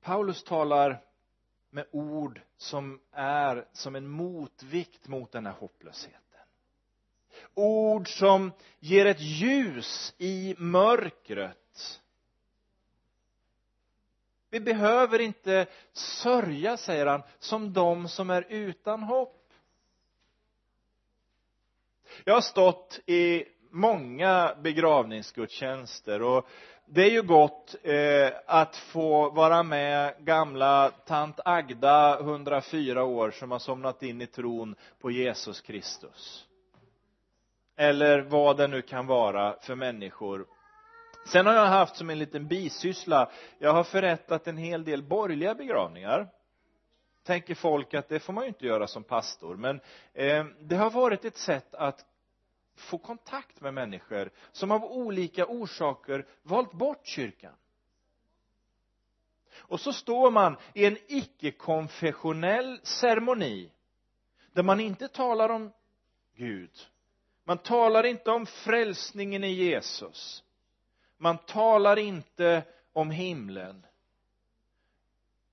Paulus 0.00 0.44
talar 0.44 1.04
med 1.70 1.86
ord 1.90 2.40
som 2.56 3.00
är 3.10 3.68
som 3.72 3.96
en 3.96 4.08
motvikt 4.08 5.08
mot 5.08 5.32
den 5.32 5.46
här 5.46 5.52
hopplösheten 5.52 6.29
ord 7.54 8.08
som 8.18 8.52
ger 8.80 9.06
ett 9.06 9.20
ljus 9.20 10.14
i 10.18 10.54
mörkret. 10.58 11.56
Vi 14.50 14.60
behöver 14.60 15.18
inte 15.18 15.66
sörja, 15.92 16.76
säger 16.76 17.06
han, 17.06 17.22
som 17.38 17.72
de 17.72 18.08
som 18.08 18.30
är 18.30 18.46
utan 18.48 19.02
hopp. 19.02 19.36
Jag 22.24 22.34
har 22.34 22.40
stått 22.40 23.00
i 23.06 23.44
många 23.70 24.54
begravningsgudstjänster 24.62 26.22
och 26.22 26.48
det 26.86 27.02
är 27.02 27.10
ju 27.10 27.22
gott 27.22 27.76
eh, 27.82 28.32
att 28.46 28.76
få 28.76 29.30
vara 29.30 29.62
med 29.62 30.14
gamla 30.18 30.90
tant 30.90 31.40
Agda, 31.44 32.18
104 32.20 33.04
år, 33.04 33.30
som 33.30 33.50
har 33.50 33.58
somnat 33.58 34.02
in 34.02 34.20
i 34.20 34.26
tron 34.26 34.74
på 35.00 35.10
Jesus 35.10 35.60
Kristus 35.60 36.46
eller 37.80 38.20
vad 38.20 38.56
det 38.56 38.66
nu 38.66 38.82
kan 38.82 39.06
vara 39.06 39.56
för 39.60 39.74
människor. 39.74 40.46
Sen 41.26 41.46
har 41.46 41.54
jag 41.54 41.66
haft 41.66 41.96
som 41.96 42.10
en 42.10 42.18
liten 42.18 42.48
bisyssla. 42.48 43.30
Jag 43.58 43.72
har 43.72 43.84
förrättat 43.84 44.46
en 44.46 44.56
hel 44.56 44.84
del 44.84 45.02
borgerliga 45.02 45.54
begravningar. 45.54 46.28
Tänker 47.22 47.54
folk 47.54 47.94
att 47.94 48.08
det 48.08 48.20
får 48.20 48.32
man 48.32 48.44
ju 48.44 48.48
inte 48.48 48.66
göra 48.66 48.86
som 48.86 49.04
pastor. 49.04 49.56
Men 49.56 49.80
eh, 50.12 50.44
det 50.60 50.76
har 50.76 50.90
varit 50.90 51.24
ett 51.24 51.36
sätt 51.36 51.74
att 51.74 52.06
få 52.76 52.98
kontakt 52.98 53.60
med 53.60 53.74
människor 53.74 54.30
som 54.52 54.70
av 54.70 54.84
olika 54.84 55.46
orsaker 55.46 56.26
valt 56.42 56.72
bort 56.72 57.06
kyrkan. 57.06 57.54
Och 59.56 59.80
så 59.80 59.92
står 59.92 60.30
man 60.30 60.56
i 60.74 60.84
en 60.86 60.98
icke-konfessionell 61.08 62.80
ceremoni 62.82 63.72
där 64.52 64.62
man 64.62 64.80
inte 64.80 65.08
talar 65.08 65.48
om 65.48 65.72
Gud 66.36 66.70
man 67.44 67.58
talar 67.58 68.06
inte 68.06 68.30
om 68.30 68.46
frälsningen 68.46 69.44
i 69.44 69.50
Jesus. 69.50 70.44
Man 71.16 71.38
talar 71.38 71.98
inte 71.98 72.62
om 72.92 73.10
himlen. 73.10 73.86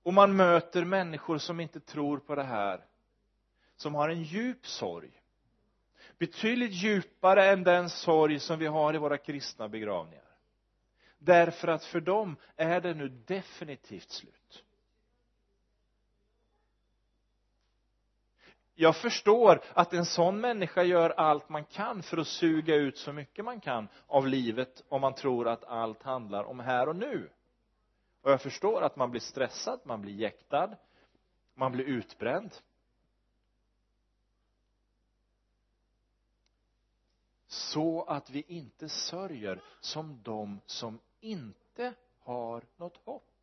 Och 0.03 0.13
man 0.13 0.35
möter 0.35 0.85
människor 0.85 1.37
som 1.37 1.59
inte 1.59 1.79
tror 1.79 2.17
på 2.17 2.35
det 2.35 2.43
här 2.43 2.85
som 3.75 3.95
har 3.95 4.09
en 4.09 4.23
djup 4.23 4.67
sorg. 4.67 5.21
Betydligt 6.17 6.71
djupare 6.71 7.49
än 7.49 7.63
den 7.63 7.89
sorg 7.89 8.39
som 8.39 8.59
vi 8.59 8.65
har 8.65 8.93
i 8.93 8.97
våra 8.97 9.17
kristna 9.17 9.69
begravningar. 9.69 10.23
Därför 11.17 11.67
att 11.67 11.83
för 11.83 12.01
dem 12.01 12.35
är 12.55 12.81
det 12.81 12.93
nu 12.93 13.09
definitivt 13.09 14.09
slut. 14.09 14.36
Jag 18.79 18.95
förstår 18.95 19.61
att 19.73 19.93
en 19.93 20.05
sån 20.05 20.41
människa 20.41 20.83
gör 20.83 21.09
allt 21.09 21.49
man 21.49 21.65
kan 21.65 22.03
för 22.03 22.17
att 22.17 22.27
suga 22.27 22.75
ut 22.75 22.97
så 22.97 23.13
mycket 23.13 23.45
man 23.45 23.59
kan 23.59 23.87
av 24.07 24.27
livet 24.27 24.83
om 24.89 25.01
man 25.01 25.13
tror 25.13 25.47
att 25.47 25.63
allt 25.63 26.03
handlar 26.03 26.43
om 26.43 26.59
här 26.59 26.89
och 26.89 26.95
nu. 26.95 27.29
Och 28.21 28.31
jag 28.31 28.41
förstår 28.41 28.81
att 28.81 28.95
man 28.95 29.11
blir 29.11 29.21
stressad, 29.21 29.79
man 29.83 30.01
blir 30.01 30.13
jäktad 30.13 30.75
man 31.57 31.71
blir 31.71 31.85
utbränd. 31.85 32.55
Så 37.47 38.03
att 38.03 38.29
vi 38.29 38.41
inte 38.47 38.89
sörjer 38.89 39.61
som 39.79 40.21
de 40.23 40.61
som 40.65 40.99
inte 41.19 41.93
har 42.19 42.63
något 42.77 42.97
hopp. 42.97 43.36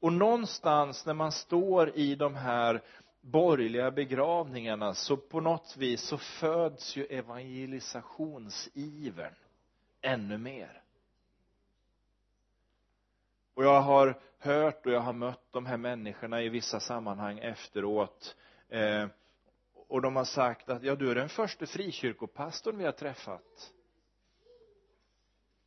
Och 0.00 0.12
någonstans 0.12 1.06
när 1.06 1.14
man 1.14 1.32
står 1.32 1.96
i 1.96 2.14
de 2.14 2.34
här 2.34 2.82
borgerliga 3.20 3.90
begravningarna 3.90 4.94
så 4.94 5.16
på 5.16 5.40
något 5.40 5.76
vis 5.76 6.00
så 6.00 6.18
föds 6.18 6.96
ju 6.96 7.04
evangelisationsivern 7.04 9.34
ännu 10.00 10.38
mer. 10.38 10.82
Och 13.54 13.64
jag 13.64 13.80
har 13.80 14.20
hört 14.38 14.86
och 14.86 14.92
jag 14.92 15.00
har 15.00 15.12
mött 15.12 15.46
de 15.50 15.66
här 15.66 15.76
människorna 15.76 16.42
i 16.42 16.48
vissa 16.48 16.80
sammanhang 16.80 17.38
efteråt 17.38 18.36
eh, 18.68 19.06
och 19.88 20.02
de 20.02 20.16
har 20.16 20.24
sagt 20.24 20.68
att 20.68 20.82
ja 20.82 20.94
du 20.94 21.10
är 21.10 21.14
den 21.14 21.28
första 21.28 21.66
frikyrkopastorn 21.66 22.78
vi 22.78 22.84
har 22.84 22.92
träffat 22.92 23.72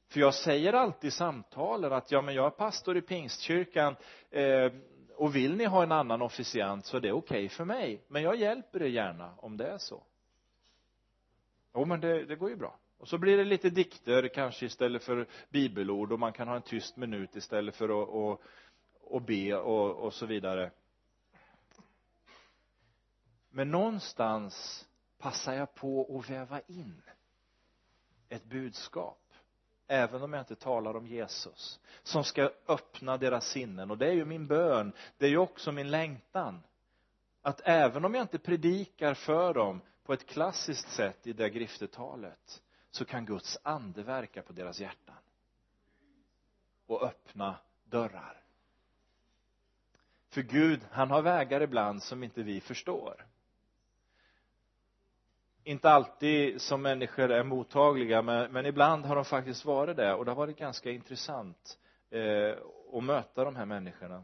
för 0.10 0.20
jag 0.20 0.34
säger 0.34 0.74
alltid 0.74 1.08
i 1.08 1.12
samtalen 1.12 1.94
att 1.94 2.12
ja 2.12 2.22
men 2.22 2.36
jag 2.36 2.46
är 2.46 2.50
pastor 2.50 2.98
i 2.98 3.02
pingstkyrkan 3.02 3.96
eh, 4.30 4.72
och 5.16 5.36
vill 5.36 5.56
ni 5.56 5.66
ha 5.66 5.84
en 5.84 5.92
annan 5.92 6.22
officiant 6.22 6.86
så 6.86 6.98
är 6.98 7.02
det 7.02 7.12
okej 7.12 7.46
okay 7.46 7.50
för 7.50 7.66
mig. 7.66 8.04
Men 8.08 8.24
jag 8.24 8.36
hjälper 8.36 8.82
er 8.82 8.88
gärna 8.88 9.34
om 9.38 9.58
det 9.58 9.68
är 9.68 9.78
så. 9.78 10.04
Jo 11.74 11.86
men 11.86 12.00
det, 12.00 12.26
det 12.26 12.36
går 12.36 12.50
ju 12.50 12.56
bra. 12.56 12.78
Och 12.98 13.08
så 13.08 13.18
blir 13.18 13.38
det 13.38 13.44
lite 13.44 13.70
dikter 13.70 14.28
kanske 14.28 14.66
istället 14.66 15.04
för 15.04 15.28
bibelord 15.50 16.12
och 16.12 16.20
man 16.20 16.34
kan 16.34 16.48
ha 16.48 16.56
en 16.56 16.62
tyst 16.62 16.98
minut 16.98 17.36
istället 17.36 17.76
för 17.76 18.04
att 18.04 18.10
och, 18.10 18.42
och 19.02 19.22
be 19.22 19.56
och, 19.56 19.96
och 19.96 20.14
så 20.14 20.26
vidare. 20.26 20.72
Men 23.50 23.72
någonstans 23.72 24.86
passar 25.18 25.54
jag 25.54 25.76
på 25.76 26.20
att 26.20 26.30
väva 26.30 26.60
in 26.60 27.02
ett 28.30 28.44
budskap 28.44 29.19
även 29.92 30.24
om 30.24 30.34
jag 30.34 30.42
inte 30.42 30.56
talar 30.56 30.96
om 30.96 31.08
Jesus 31.08 31.80
som 32.04 32.24
ska 32.24 32.52
öppna 32.68 33.18
deras 33.18 33.48
sinnen. 33.48 33.92
Och 33.92 33.98
det 33.98 34.08
är 34.08 34.14
ju 34.14 34.26
min 34.26 34.48
bön 34.48 34.94
det 35.18 35.26
är 35.26 35.30
ju 35.30 35.38
också 35.38 35.72
min 35.72 35.92
längtan. 35.92 36.64
Att 37.42 37.62
även 37.64 38.06
om 38.06 38.14
jag 38.14 38.24
inte 38.24 38.40
predikar 38.40 39.14
för 39.14 39.54
dem 39.54 39.82
på 40.04 40.14
ett 40.14 40.26
klassiskt 40.26 40.92
sätt 40.92 41.28
i 41.28 41.34
det 41.34 41.50
griftetalet 41.50 42.62
så 42.92 43.06
kan 43.06 43.26
Guds 43.26 43.58
ande 43.64 44.04
verka 44.04 44.42
på 44.42 44.54
deras 44.54 44.80
hjärtan. 44.80 45.16
Och 46.86 47.04
öppna 47.04 47.56
dörrar. 47.84 48.44
För 50.30 50.42
Gud 50.42 50.82
han 50.92 51.12
har 51.12 51.22
vägar 51.22 51.62
ibland 51.62 52.04
som 52.04 52.24
inte 52.24 52.44
vi 52.44 52.62
förstår 52.62 53.29
inte 55.64 55.90
alltid 55.90 56.62
som 56.62 56.82
människor 56.82 57.32
är 57.32 57.44
mottagliga 57.44 58.22
men, 58.22 58.52
men 58.52 58.66
ibland 58.66 59.06
har 59.06 59.16
de 59.16 59.26
faktiskt 59.26 59.66
varit 59.66 59.98
det 59.98 60.14
och 60.14 60.26
det 60.26 60.32
har 60.32 60.36
varit 60.36 60.58
ganska 60.58 60.92
intressant 60.92 61.78
eh, 62.10 62.58
att 62.94 63.04
möta 63.04 63.44
de 63.44 63.56
här 63.56 63.66
människorna. 63.66 64.24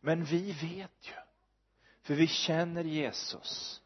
Men 0.00 0.24
vi 0.24 0.52
vet 0.52 1.08
ju 1.08 1.14
för 2.02 2.14
vi 2.14 2.26
känner 2.26 2.84
Jesus. 2.84 3.82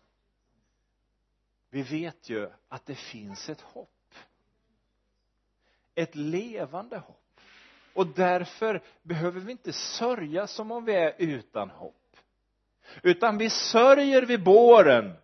Vi 1.70 1.82
vet 1.82 2.28
ju 2.28 2.50
att 2.68 2.86
det 2.86 2.94
finns 2.94 3.48
ett 3.48 3.60
hopp. 3.60 4.14
Ett 5.94 6.14
levande 6.14 6.98
hopp. 6.98 7.40
Och 7.94 8.06
därför 8.06 8.82
behöver 9.02 9.40
vi 9.40 9.52
inte 9.52 9.72
sörja 9.72 10.46
som 10.46 10.70
om 10.70 10.84
vi 10.84 10.94
är 10.94 11.14
utan 11.18 11.70
hopp. 11.70 12.16
Utan 13.02 13.38
vi 13.38 13.50
sörjer 13.50 14.22
vid 14.22 14.44
båren 14.44 15.16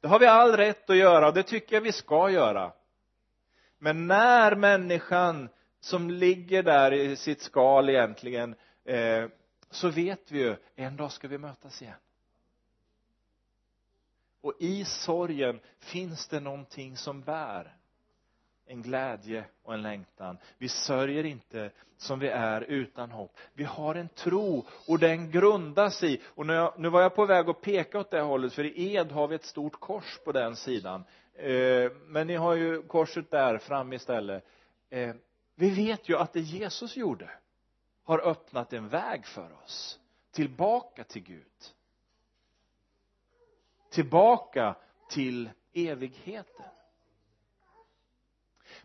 det 0.00 0.08
har 0.08 0.18
vi 0.18 0.26
all 0.26 0.56
rätt 0.56 0.90
att 0.90 0.96
göra 0.96 1.28
och 1.28 1.34
det 1.34 1.42
tycker 1.42 1.76
jag 1.76 1.80
vi 1.80 1.92
ska 1.92 2.30
göra. 2.30 2.72
Men 3.78 4.06
när 4.06 4.56
människan 4.56 5.48
som 5.80 6.10
ligger 6.10 6.62
där 6.62 6.92
i 6.92 7.16
sitt 7.16 7.42
skal 7.42 7.88
egentligen 7.88 8.54
eh, 8.84 9.28
så 9.70 9.88
vet 9.88 10.32
vi 10.32 10.38
ju 10.38 10.56
en 10.74 10.96
dag 10.96 11.12
ska 11.12 11.28
vi 11.28 11.38
mötas 11.38 11.82
igen. 11.82 11.94
Och 14.40 14.54
i 14.58 14.84
sorgen 14.84 15.60
finns 15.78 16.28
det 16.28 16.40
någonting 16.40 16.96
som 16.96 17.20
bär 17.20 17.76
en 18.70 18.82
glädje 18.82 19.44
och 19.62 19.74
en 19.74 19.82
längtan. 19.82 20.38
Vi 20.58 20.68
sörjer 20.68 21.24
inte 21.24 21.70
som 21.96 22.18
vi 22.18 22.28
är 22.28 22.60
utan 22.60 23.10
hopp. 23.10 23.36
Vi 23.54 23.64
har 23.64 23.94
en 23.94 24.08
tro 24.08 24.66
och 24.86 24.98
den 24.98 25.30
grundas 25.30 26.02
i. 26.02 26.20
Och 26.24 26.46
nu, 26.46 26.52
jag, 26.52 26.74
nu 26.78 26.88
var 26.88 27.02
jag 27.02 27.14
på 27.14 27.26
väg 27.26 27.48
att 27.48 27.60
peka 27.60 27.98
åt 27.98 28.10
det 28.10 28.20
hållet 28.20 28.52
för 28.52 28.64
i 28.64 28.94
Ed 28.94 29.12
har 29.12 29.28
vi 29.28 29.34
ett 29.34 29.44
stort 29.44 29.80
kors 29.80 30.18
på 30.24 30.32
den 30.32 30.56
sidan. 30.56 31.04
Eh, 31.34 31.90
men 32.06 32.26
ni 32.26 32.34
har 32.34 32.54
ju 32.54 32.82
korset 32.82 33.30
där 33.30 33.58
framme 33.58 33.96
istället. 33.96 34.44
Eh, 34.90 35.14
vi 35.54 35.70
vet 35.70 36.08
ju 36.08 36.16
att 36.16 36.32
det 36.32 36.40
Jesus 36.40 36.96
gjorde 36.96 37.30
har 38.04 38.18
öppnat 38.18 38.72
en 38.72 38.88
väg 38.88 39.26
för 39.26 39.52
oss 39.64 39.98
tillbaka 40.32 41.04
till 41.04 41.22
Gud. 41.22 41.46
Tillbaka 43.90 44.74
till 45.08 45.50
evigheten. 45.72 46.66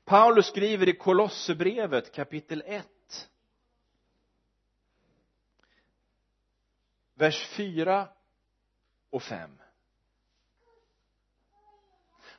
Paulus 0.05 0.45
skriver 0.45 0.89
i 0.89 0.93
Kolosserbrevet 0.93 2.11
kapitel 2.11 2.63
1 2.65 2.87
vers 7.13 7.47
4 7.47 8.07
och 9.09 9.23
5 9.23 9.59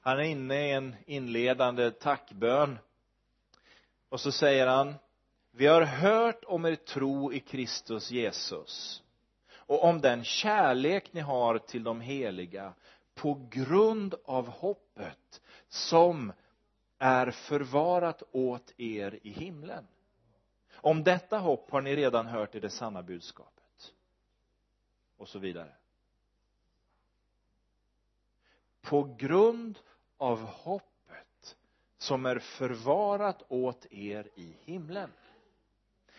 han 0.07 0.19
är 0.19 0.23
inne 0.23 0.69
i 0.69 0.73
en 0.73 0.97
inledande 1.07 1.91
tackbön. 1.91 2.79
Och 4.09 4.21
så 4.21 4.33
säger 4.33 4.67
han 4.67 4.95
vi 5.51 5.67
har 5.67 5.83
hört 5.83 6.45
om 6.45 6.65
er 6.65 6.75
tro 6.75 7.33
i 7.33 7.41
Kristus 7.41 8.11
Jesus 8.11 9.03
och 9.55 9.85
om 9.85 10.01
den 10.01 10.25
kärlek 10.25 11.13
ni 11.13 11.21
har 11.21 11.59
till 11.59 11.85
de 11.85 12.01
heliga 12.01 12.73
på 13.15 13.47
grund 13.51 14.15
av 14.25 14.49
hoppet 14.49 15.41
som 15.69 16.33
är 16.99 17.31
förvarat 17.31 18.23
åt 18.33 18.75
er 18.77 19.19
i 19.23 19.31
himlen. 19.31 19.87
Om 20.75 21.05
detta 21.05 21.39
hopp 21.39 21.71
har 21.71 21.81
ni 21.81 21.97
redan 21.97 22.27
hört 22.27 22.55
i 22.55 22.61
det 22.61 22.71
sanna 22.71 23.03
budskapet. 23.03 23.95
Och 25.17 25.29
så 25.29 25.39
vidare. 25.39 25.73
På 28.81 29.15
grund 29.19 29.79
av 30.17 30.41
hoppet 30.41 31.57
som 31.99 32.27
är 32.27 32.39
förvarat 32.39 33.43
åt 33.49 33.87
er 33.91 34.29
i 34.35 34.57
himlen. 34.65 35.13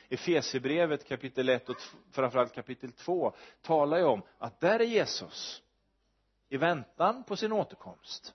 Efesierbrevet 0.10 1.08
kapitel 1.08 1.50
1 1.50 1.70
och 1.70 1.82
framförallt 2.12 2.54
kapitel 2.54 2.92
2 2.92 3.34
talar 3.62 3.98
ju 3.98 4.04
om 4.04 4.22
att 4.38 4.60
där 4.60 4.80
är 4.80 4.86
Jesus 4.86 5.63
i 6.50 6.58
väntan 6.58 7.24
på 7.24 7.36
sin 7.36 7.52
återkomst 7.52 8.34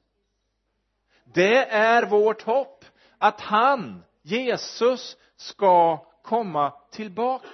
det 1.34 1.64
är 1.70 2.06
vårt 2.06 2.42
hopp 2.42 2.84
att 3.18 3.40
han, 3.40 4.02
Jesus, 4.22 5.16
ska 5.36 6.06
komma 6.22 6.70
tillbaka. 6.90 7.48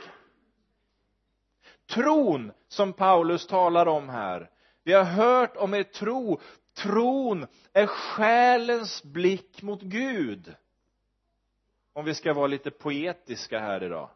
Tron 1.87 2.53
som 2.69 2.93
Paulus 2.93 3.47
talar 3.47 3.87
om 3.87 4.09
här 4.09 4.51
vi 4.89 4.95
har 4.95 5.05
hört 5.05 5.57
om 5.57 5.75
er 5.75 5.83
tro. 5.83 6.41
Tron 6.75 7.47
är 7.73 7.87
själens 7.87 9.03
blick 9.03 9.63
mot 9.63 9.83
Gud. 9.83 10.55
Om 11.93 12.05
vi 12.05 12.15
ska 12.15 12.35
vara 12.35 12.47
lite 12.47 12.71
poetiska 12.71 13.59
här 13.59 13.83
idag. 13.85 14.11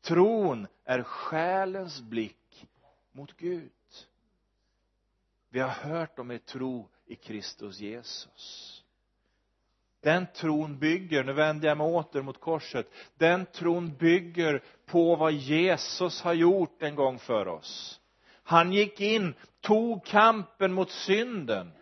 Tron 0.00 0.66
är 0.84 1.02
själens 1.02 2.00
blick 2.00 2.66
mot 3.12 3.36
Gud. 3.36 3.72
Vi 5.48 5.60
har 5.60 5.68
hört 5.68 6.18
om 6.18 6.30
er 6.30 6.38
tro 6.38 6.88
i 7.06 7.14
Kristus 7.14 7.80
Jesus 7.80 8.75
den 10.06 10.26
tron 10.26 10.78
bygger, 10.78 11.24
nu 11.24 11.32
vänder 11.32 11.68
jag 11.68 11.78
mig 11.78 11.86
åter 11.86 12.22
mot 12.22 12.40
korset 12.40 12.90
den 13.18 13.46
tron 13.46 13.96
bygger 13.96 14.62
på 14.86 15.16
vad 15.16 15.32
Jesus 15.32 16.22
har 16.22 16.32
gjort 16.32 16.82
en 16.82 16.94
gång 16.94 17.18
för 17.18 17.48
oss. 17.48 18.00
Han 18.42 18.72
gick 18.72 19.00
in, 19.00 19.34
tog 19.60 20.04
kampen 20.04 20.72
mot 20.72 20.90
synden 20.90 21.72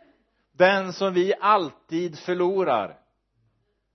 den 0.53 0.93
som 0.93 1.15
vi 1.15 1.35
alltid 1.41 2.19
förlorar. 2.19 2.99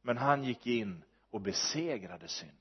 Men 0.02 0.18
han 0.18 0.44
gick 0.44 0.68
in 0.68 1.04
och 1.32 1.42
besegrade 1.42 2.28
synden. 2.28 2.56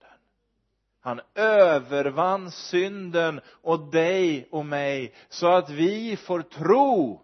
Han 1.01 1.21
övervann 1.35 2.51
synden 2.51 3.41
och 3.47 3.91
dig 3.91 4.49
och 4.51 4.67
mig 4.67 5.15
så 5.29 5.53
att 5.53 5.71
vi 5.71 6.17
får 6.17 6.43
tro 6.43 7.23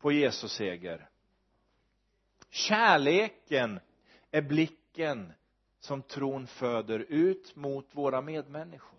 på 0.00 0.12
Jesus 0.12 0.52
seger 0.52 1.08
kärleken 2.54 3.80
är 4.30 4.42
blicken 4.42 5.32
som 5.80 6.02
tron 6.02 6.46
föder 6.46 6.98
ut 6.98 7.56
mot 7.56 7.88
våra 7.92 8.20
medmänniskor. 8.20 8.98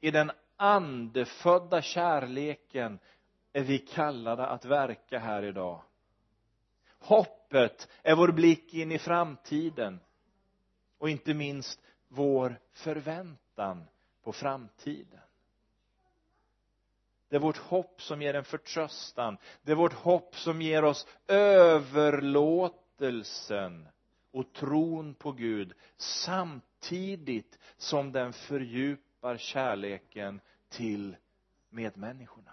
I 0.00 0.10
den 0.10 0.30
andefödda 0.56 1.82
kärleken 1.82 2.98
är 3.52 3.62
vi 3.62 3.78
kallade 3.78 4.46
att 4.46 4.64
verka 4.64 5.18
här 5.18 5.42
idag. 5.42 5.82
Hoppet 6.98 7.88
är 8.02 8.16
vår 8.16 8.32
blick 8.32 8.74
in 8.74 8.92
i 8.92 8.98
framtiden 8.98 10.00
och 10.98 11.10
inte 11.10 11.34
minst 11.34 11.80
vår 12.08 12.60
förväntan 12.72 13.84
på 14.22 14.32
framtiden 14.32 15.25
det 17.28 17.36
är 17.36 17.40
vårt 17.40 17.56
hopp 17.56 18.02
som 18.02 18.22
ger 18.22 18.34
en 18.34 18.44
förtröstan. 18.44 19.38
Det 19.62 19.72
är 19.72 19.76
vårt 19.76 19.92
hopp 19.92 20.36
som 20.36 20.62
ger 20.62 20.84
oss 20.84 21.06
överlåtelsen 21.28 23.88
och 24.30 24.52
tron 24.52 25.14
på 25.14 25.32
Gud 25.32 25.72
samtidigt 25.96 27.58
som 27.76 28.12
den 28.12 28.32
fördjupar 28.32 29.36
kärleken 29.36 30.40
till 30.68 31.16
medmänniskorna. 31.68 32.52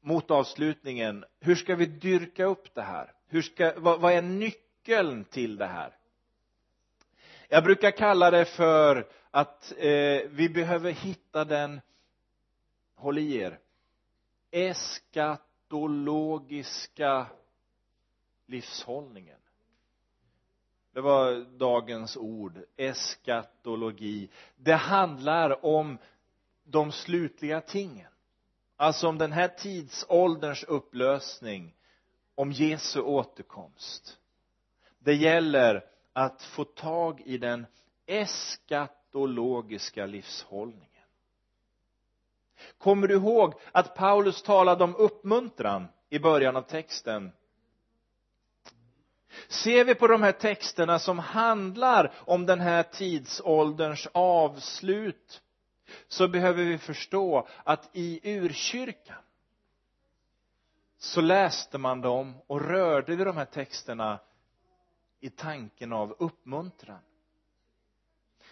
Mot 0.00 0.30
avslutningen 0.30 1.24
hur 1.40 1.54
ska 1.54 1.74
vi 1.74 1.86
dyrka 1.86 2.44
upp 2.44 2.74
det 2.74 2.82
här? 2.82 3.12
Hur 3.28 3.42
ska, 3.42 3.72
vad, 3.76 4.00
vad 4.00 4.12
är 4.12 4.22
nyckeln 4.22 5.24
till 5.24 5.56
det 5.56 5.66
här? 5.66 5.96
Jag 7.48 7.64
brukar 7.64 7.90
kalla 7.90 8.30
det 8.30 8.44
för 8.44 9.08
att 9.30 9.72
eh, 9.76 10.20
vi 10.30 10.50
behöver 10.54 10.90
hitta 10.90 11.44
den 11.44 11.80
håll 12.94 13.18
i 13.18 13.36
er 13.36 13.58
eskatologiska 14.50 17.26
livshållningen. 18.46 19.38
Det 20.92 21.00
var 21.00 21.58
dagens 21.58 22.16
ord 22.16 22.58
eskatologi. 22.76 24.28
Det 24.56 24.74
handlar 24.74 25.64
om 25.64 25.98
de 26.64 26.92
slutliga 26.92 27.60
tingen. 27.60 28.10
Alltså 28.76 29.08
om 29.08 29.18
den 29.18 29.32
här 29.32 29.48
tidsålderns 29.48 30.64
upplösning 30.64 31.74
om 32.34 32.52
Jesu 32.52 33.00
återkomst. 33.00 34.18
Det 34.98 35.14
gäller 35.14 35.84
att 36.16 36.42
få 36.42 36.64
tag 36.64 37.22
i 37.24 37.38
den 37.38 37.66
eskatologiska 38.06 40.06
livshållningen. 40.06 40.86
Kommer 42.78 43.08
du 43.08 43.14
ihåg 43.14 43.54
att 43.72 43.94
Paulus 43.94 44.42
talade 44.42 44.84
om 44.84 44.96
uppmuntran 44.96 45.88
i 46.10 46.18
början 46.18 46.56
av 46.56 46.62
texten? 46.62 47.32
Ser 49.48 49.84
vi 49.84 49.94
på 49.94 50.06
de 50.06 50.22
här 50.22 50.32
texterna 50.32 50.98
som 50.98 51.18
handlar 51.18 52.12
om 52.18 52.46
den 52.46 52.60
här 52.60 52.82
tidsålderns 52.82 54.08
avslut 54.12 55.42
så 56.08 56.28
behöver 56.28 56.64
vi 56.64 56.78
förstå 56.78 57.48
att 57.64 57.90
i 57.92 58.36
urkyrkan 58.36 59.22
så 60.98 61.20
läste 61.20 61.78
man 61.78 62.00
dem 62.00 62.34
och 62.46 62.60
rörde 62.60 63.16
vid 63.16 63.26
de 63.26 63.36
här 63.36 63.44
texterna 63.44 64.18
i 65.26 65.30
tanken 65.30 65.92
av 65.92 66.16
uppmuntran. 66.18 67.00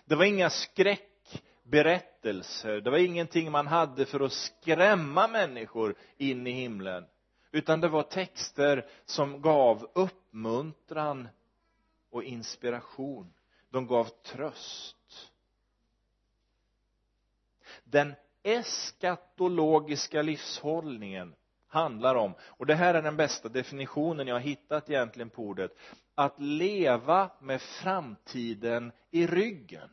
Det 0.04 0.14
var 0.14 0.24
inga 0.24 0.50
skräckberättelser 0.50 2.80
det 2.80 2.90
var 2.90 2.98
ingenting 2.98 3.50
man 3.50 3.66
hade 3.66 4.06
för 4.06 4.20
att 4.20 4.32
skrämma 4.32 5.28
människor 5.28 5.94
in 6.16 6.46
i 6.46 6.50
himlen 6.50 7.06
utan 7.50 7.80
det 7.80 7.88
var 7.88 8.02
texter 8.02 8.86
som 9.04 9.42
gav 9.42 9.90
uppmuntran 9.94 11.28
och 12.10 12.24
inspiration. 12.24 13.34
De 13.70 13.86
gav 13.86 14.04
tröst. 14.04 15.30
Den 17.84 18.14
eskatologiska 18.42 20.22
livshållningen 20.22 21.34
handlar 21.66 22.14
om 22.14 22.34
och 22.40 22.66
det 22.66 22.74
här 22.74 22.94
är 22.94 23.02
den 23.02 23.16
bästa 23.16 23.48
definitionen 23.48 24.26
jag 24.26 24.34
har 24.34 24.40
hittat 24.40 24.90
egentligen 24.90 25.30
på 25.30 25.42
ordet 25.42 25.76
att 26.14 26.40
leva 26.40 27.30
med 27.40 27.62
framtiden 27.62 28.92
i 29.10 29.26
ryggen. 29.26 29.90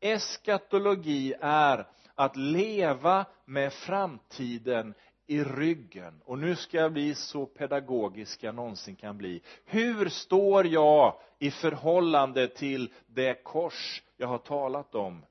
Eskatologi 0.00 1.34
är 1.40 1.88
att 2.14 2.36
leva 2.36 3.26
med 3.44 3.72
framtiden 3.72 4.94
i 5.26 5.44
ryggen. 5.44 6.22
Och 6.24 6.38
nu 6.38 6.56
ska 6.56 6.76
jag 6.76 6.92
bli 6.92 7.14
så 7.14 7.46
pedagogisk 7.46 8.42
jag 8.42 8.54
någonsin 8.54 8.96
kan 8.96 9.18
bli. 9.18 9.42
Hur 9.64 10.08
står 10.08 10.66
jag 10.66 11.20
i 11.38 11.50
förhållande 11.50 12.48
till 12.48 12.92
det 13.06 13.44
kors 13.44 14.02
jag 14.16 14.28
har 14.28 14.38
talat 14.38 14.94
om? 14.94 15.24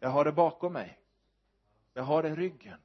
Jag 0.00 0.08
har 0.08 0.24
det 0.24 0.32
bakom 0.32 0.72
mig. 0.72 0.98
Jag 1.94 2.02
har 2.02 2.22
det 2.22 2.28
i 2.28 2.34
ryggen. 2.34 2.78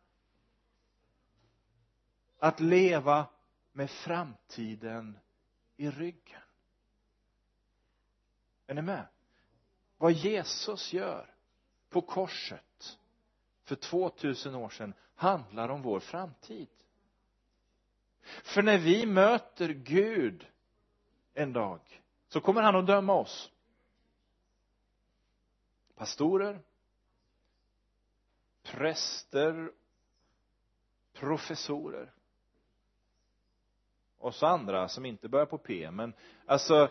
Att 2.39 2.59
leva 2.59 3.25
med 3.71 3.89
framtiden 3.89 5.19
i 5.77 5.89
ryggen. 5.89 6.41
Är 8.67 8.73
ni 8.73 8.81
med? 8.81 9.07
Vad 9.97 10.11
Jesus 10.11 10.93
gör 10.93 11.35
på 11.89 12.01
korset 12.01 12.99
för 13.63 13.75
2000 13.75 14.55
år 14.55 14.69
sedan 14.69 14.93
handlar 15.15 15.69
om 15.69 15.81
vår 15.81 15.99
framtid. 15.99 16.69
För 18.43 18.61
när 18.61 18.77
vi 18.77 19.05
möter 19.05 19.69
Gud 19.69 20.47
en 21.33 21.53
dag 21.53 22.01
så 22.27 22.41
kommer 22.41 22.61
han 22.61 22.75
att 22.75 22.87
döma 22.87 23.13
oss. 23.13 23.51
Pastorer 25.95 26.61
präster 28.63 29.71
professorer 31.13 32.13
och 34.19 34.35
så 34.35 34.45
andra 34.45 34.87
som 34.87 35.05
inte 35.05 35.29
börjar 35.29 35.45
på 35.45 35.57
P 35.57 35.91
men 35.91 36.13
alltså 36.45 36.89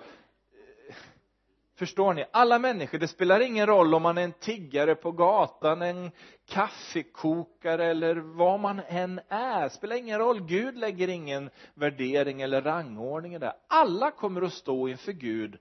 förstår 1.75 2.15
ni? 2.15 2.25
Alla 2.31 2.59
människor 2.59 2.99
det 2.99 3.09
spelar 3.09 3.41
ingen 3.41 3.67
roll 3.67 3.95
om 3.95 4.03
man 4.03 4.19
är 4.19 4.23
en 4.23 4.33
tiggare 4.33 4.95
på 4.95 5.13
gatan 5.13 5.83
en 5.83 6.11
kaffekokare 6.47 7.87
eller 7.87 8.15
vad 8.15 8.61
man 8.61 8.81
än 8.89 9.21
är. 9.29 9.63
Det 9.63 9.71
spelar 9.71 9.97
ingen 9.97 10.19
roll. 10.19 10.41
Gud 10.41 10.77
lägger 10.77 11.09
ingen 11.09 11.51
värdering 11.75 12.43
eller 12.43 12.63
rangordning 12.63 13.35
i 13.35 13.39
det. 13.39 13.57
Alla 13.69 14.11
kommer 14.11 14.43
att 14.43 14.53
stå 14.53 14.89
inför 14.89 15.13
Gud 15.13 15.59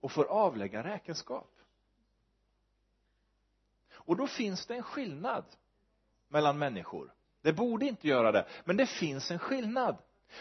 och 0.00 0.12
får 0.12 0.24
avlägga 0.24 0.84
räkenskap. 0.84 1.50
Och 3.94 4.16
då 4.16 4.26
finns 4.26 4.66
det 4.66 4.74
en 4.74 4.82
skillnad 4.82 5.44
mellan 6.28 6.58
människor. 6.58 7.12
Det 7.42 7.52
borde 7.52 7.86
inte 7.86 8.08
göra 8.08 8.32
det 8.32 8.46
men 8.64 8.76
det 8.76 8.86
finns 8.86 9.30
en 9.30 9.38
skillnad 9.38 9.96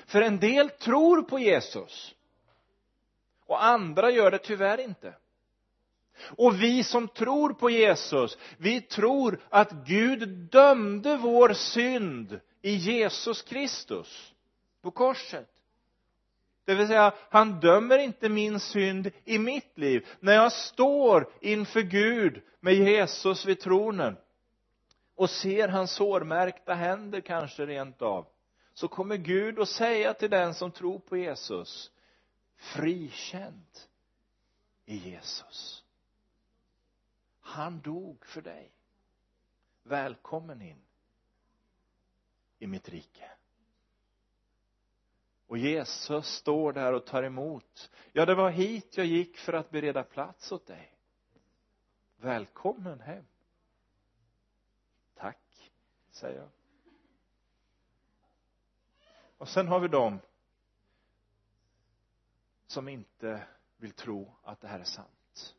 för 0.05 0.21
en 0.21 0.39
del 0.39 0.69
tror 0.69 1.21
på 1.21 1.39
Jesus. 1.39 2.15
Och 3.45 3.63
andra 3.63 4.11
gör 4.11 4.31
det 4.31 4.37
tyvärr 4.37 4.79
inte. 4.79 5.13
Och 6.37 6.63
vi 6.63 6.83
som 6.83 7.07
tror 7.07 7.53
på 7.53 7.69
Jesus 7.69 8.37
vi 8.57 8.81
tror 8.81 9.39
att 9.49 9.71
Gud 9.71 10.29
dömde 10.29 11.17
vår 11.17 11.53
synd 11.53 12.39
i 12.61 12.75
Jesus 12.75 13.41
Kristus 13.41 14.33
på 14.81 14.91
korset. 14.91 15.49
Det 16.65 16.75
vill 16.75 16.87
säga 16.87 17.13
han 17.29 17.59
dömer 17.59 17.97
inte 17.97 18.29
min 18.29 18.59
synd 18.59 19.11
i 19.25 19.39
mitt 19.39 19.77
liv 19.77 20.07
när 20.19 20.33
jag 20.33 20.51
står 20.51 21.29
inför 21.41 21.81
Gud 21.81 22.41
med 22.59 22.73
Jesus 22.73 23.45
vid 23.45 23.59
tronen 23.59 24.17
och 25.15 25.29
ser 25.29 25.67
hans 25.67 25.91
sårmärkta 25.91 26.73
händer 26.73 27.21
kanske 27.21 27.65
rent 27.65 28.01
av 28.01 28.27
så 28.73 28.87
kommer 28.87 29.17
Gud 29.17 29.59
att 29.59 29.69
säga 29.69 30.13
till 30.13 30.29
den 30.29 30.53
som 30.53 30.71
tror 30.71 30.99
på 30.99 31.17
Jesus 31.17 31.91
frikänd 32.55 33.79
i 34.85 34.95
Jesus. 34.95 35.85
Han 37.39 37.81
dog 37.81 38.25
för 38.25 38.41
dig. 38.41 38.71
Välkommen 39.83 40.61
in 40.61 40.81
i 42.59 42.67
mitt 42.67 42.89
rike. 42.89 43.31
Och 45.47 45.57
Jesus 45.57 46.27
står 46.27 46.73
där 46.73 46.93
och 46.93 47.05
tar 47.05 47.23
emot. 47.23 47.91
Ja 48.11 48.25
det 48.25 48.35
var 48.35 48.49
hit 48.49 48.97
jag 48.97 49.05
gick 49.05 49.37
för 49.37 49.53
att 49.53 49.69
bereda 49.71 50.03
plats 50.03 50.51
åt 50.51 50.65
dig. 50.65 50.93
Välkommen 52.15 52.99
hem. 52.99 53.25
Tack 55.15 55.71
säger 56.11 56.39
jag 56.39 56.62
och 59.43 59.49
sen 59.49 59.67
har 59.67 59.79
vi 59.79 59.87
dem 59.87 60.19
som 62.67 62.87
inte 62.87 63.47
vill 63.77 63.91
tro 63.91 64.35
att 64.43 64.61
det 64.61 64.67
här 64.67 64.79
är 64.79 64.83
sant. 64.83 65.55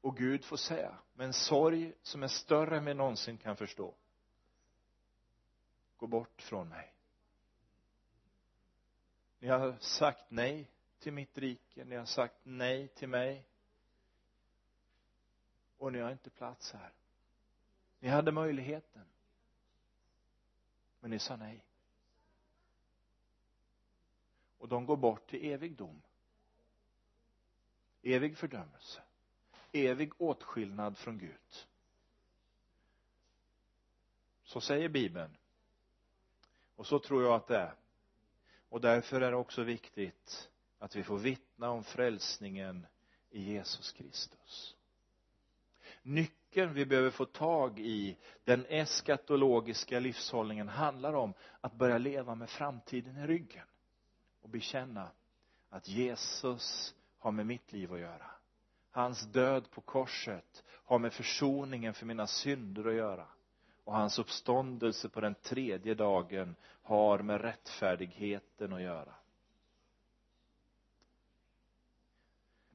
Och 0.00 0.16
Gud 0.16 0.44
får 0.44 0.56
säga 0.56 0.98
med 1.12 1.26
en 1.26 1.32
sorg 1.32 1.94
som 2.02 2.22
är 2.22 2.28
större 2.28 2.76
än 2.76 2.84
vi 2.84 2.94
någonsin 2.94 3.38
kan 3.38 3.56
förstå 3.56 3.94
gå 5.96 6.06
bort 6.06 6.42
från 6.42 6.68
mig. 6.68 6.94
Ni 9.38 9.48
har 9.48 9.76
sagt 9.80 10.24
nej 10.28 10.70
till 10.98 11.12
mitt 11.12 11.38
rike 11.38 11.84
ni 11.84 11.96
har 11.96 12.06
sagt 12.06 12.40
nej 12.42 12.88
till 12.88 13.08
mig. 13.08 13.46
Och 15.78 15.92
ni 15.92 15.98
har 15.98 16.12
inte 16.12 16.30
plats 16.30 16.72
här. 16.72 16.92
Ni 17.98 18.08
hade 18.08 18.32
möjligheten 18.32 19.04
men 21.04 21.10
ni 21.10 21.18
sa 21.18 21.36
nej. 21.36 21.64
Och 24.58 24.68
de 24.68 24.86
går 24.86 24.96
bort 24.96 25.26
till 25.26 25.44
evig 25.44 25.76
dom. 25.76 26.02
Evig 28.02 28.38
fördömelse. 28.38 29.02
Evig 29.72 30.20
åtskillnad 30.20 30.98
från 30.98 31.18
Gud. 31.18 31.66
Så 34.44 34.60
säger 34.60 34.88
bibeln. 34.88 35.36
Och 36.76 36.86
så 36.86 36.98
tror 36.98 37.22
jag 37.22 37.34
att 37.34 37.46
det 37.46 37.58
är. 37.58 37.74
Och 38.68 38.80
därför 38.80 39.20
är 39.20 39.30
det 39.30 39.36
också 39.36 39.62
viktigt 39.62 40.50
att 40.78 40.96
vi 40.96 41.02
får 41.02 41.18
vittna 41.18 41.70
om 41.70 41.84
frälsningen 41.84 42.86
i 43.30 43.42
Jesus 43.42 43.92
Kristus. 43.92 44.76
Nyckeln 46.02 46.43
vi 46.54 46.86
behöver 46.86 47.10
få 47.10 47.24
tag 47.24 47.78
i 47.78 48.16
den 48.44 48.66
eskatologiska 48.68 50.00
livshållningen 50.00 50.68
handlar 50.68 51.12
om 51.14 51.34
att 51.60 51.74
börja 51.74 51.98
leva 51.98 52.34
med 52.34 52.50
framtiden 52.50 53.16
i 53.16 53.26
ryggen 53.26 53.66
och 54.42 54.48
bekänna 54.48 55.08
att 55.70 55.88
Jesus 55.88 56.94
har 57.18 57.32
med 57.32 57.46
mitt 57.46 57.72
liv 57.72 57.92
att 57.92 58.00
göra. 58.00 58.30
Hans 58.90 59.22
död 59.22 59.70
på 59.70 59.80
korset 59.80 60.64
har 60.68 60.98
med 60.98 61.12
försoningen 61.12 61.94
för 61.94 62.06
mina 62.06 62.26
synder 62.26 62.84
att 62.84 62.94
göra. 62.94 63.26
Och 63.84 63.94
hans 63.94 64.18
uppståndelse 64.18 65.08
på 65.08 65.20
den 65.20 65.34
tredje 65.34 65.94
dagen 65.94 66.56
har 66.82 67.18
med 67.18 67.40
rättfärdigheten 67.40 68.72
att 68.72 68.82
göra. 68.82 69.14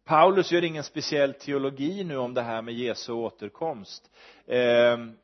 Paulus 0.10 0.52
gör 0.52 0.64
ingen 0.64 0.84
speciell 0.84 1.34
teologi 1.34 2.04
nu 2.04 2.18
om 2.18 2.34
det 2.34 2.42
här 2.42 2.62
med 2.62 2.74
Jesu 2.74 3.12
återkomst. 3.12 4.12
Ehm, 4.48 5.18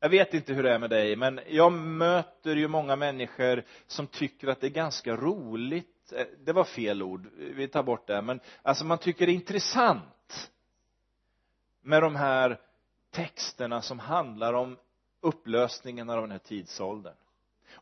jag 0.00 0.08
vet 0.08 0.34
inte 0.34 0.52
hur 0.54 0.62
det 0.62 0.74
är 0.74 0.78
med 0.78 0.90
dig 0.90 1.16
men 1.16 1.40
jag 1.48 1.72
möter 1.72 2.56
ju 2.56 2.68
många 2.68 2.96
människor 2.96 3.64
som 3.86 4.06
tycker 4.06 4.48
att 4.48 4.60
det 4.60 4.66
är 4.66 4.70
ganska 4.70 5.16
roligt. 5.16 6.12
Eh, 6.12 6.26
det 6.44 6.52
var 6.52 6.64
fel 6.64 7.02
ord, 7.02 7.28
vi 7.36 7.68
tar 7.68 7.82
bort 7.82 8.06
det. 8.06 8.22
Men 8.22 8.40
alltså 8.62 8.84
man 8.84 8.98
tycker 8.98 9.26
det 9.26 9.32
är 9.32 9.34
intressant 9.34 10.50
med 11.80 12.02
de 12.02 12.16
här 12.16 12.60
texterna 13.10 13.82
som 13.82 13.98
handlar 13.98 14.52
om 14.52 14.76
upplösningen 15.20 16.10
av 16.10 16.20
den 16.20 16.30
här 16.30 16.38
tidsåldern 16.38 17.14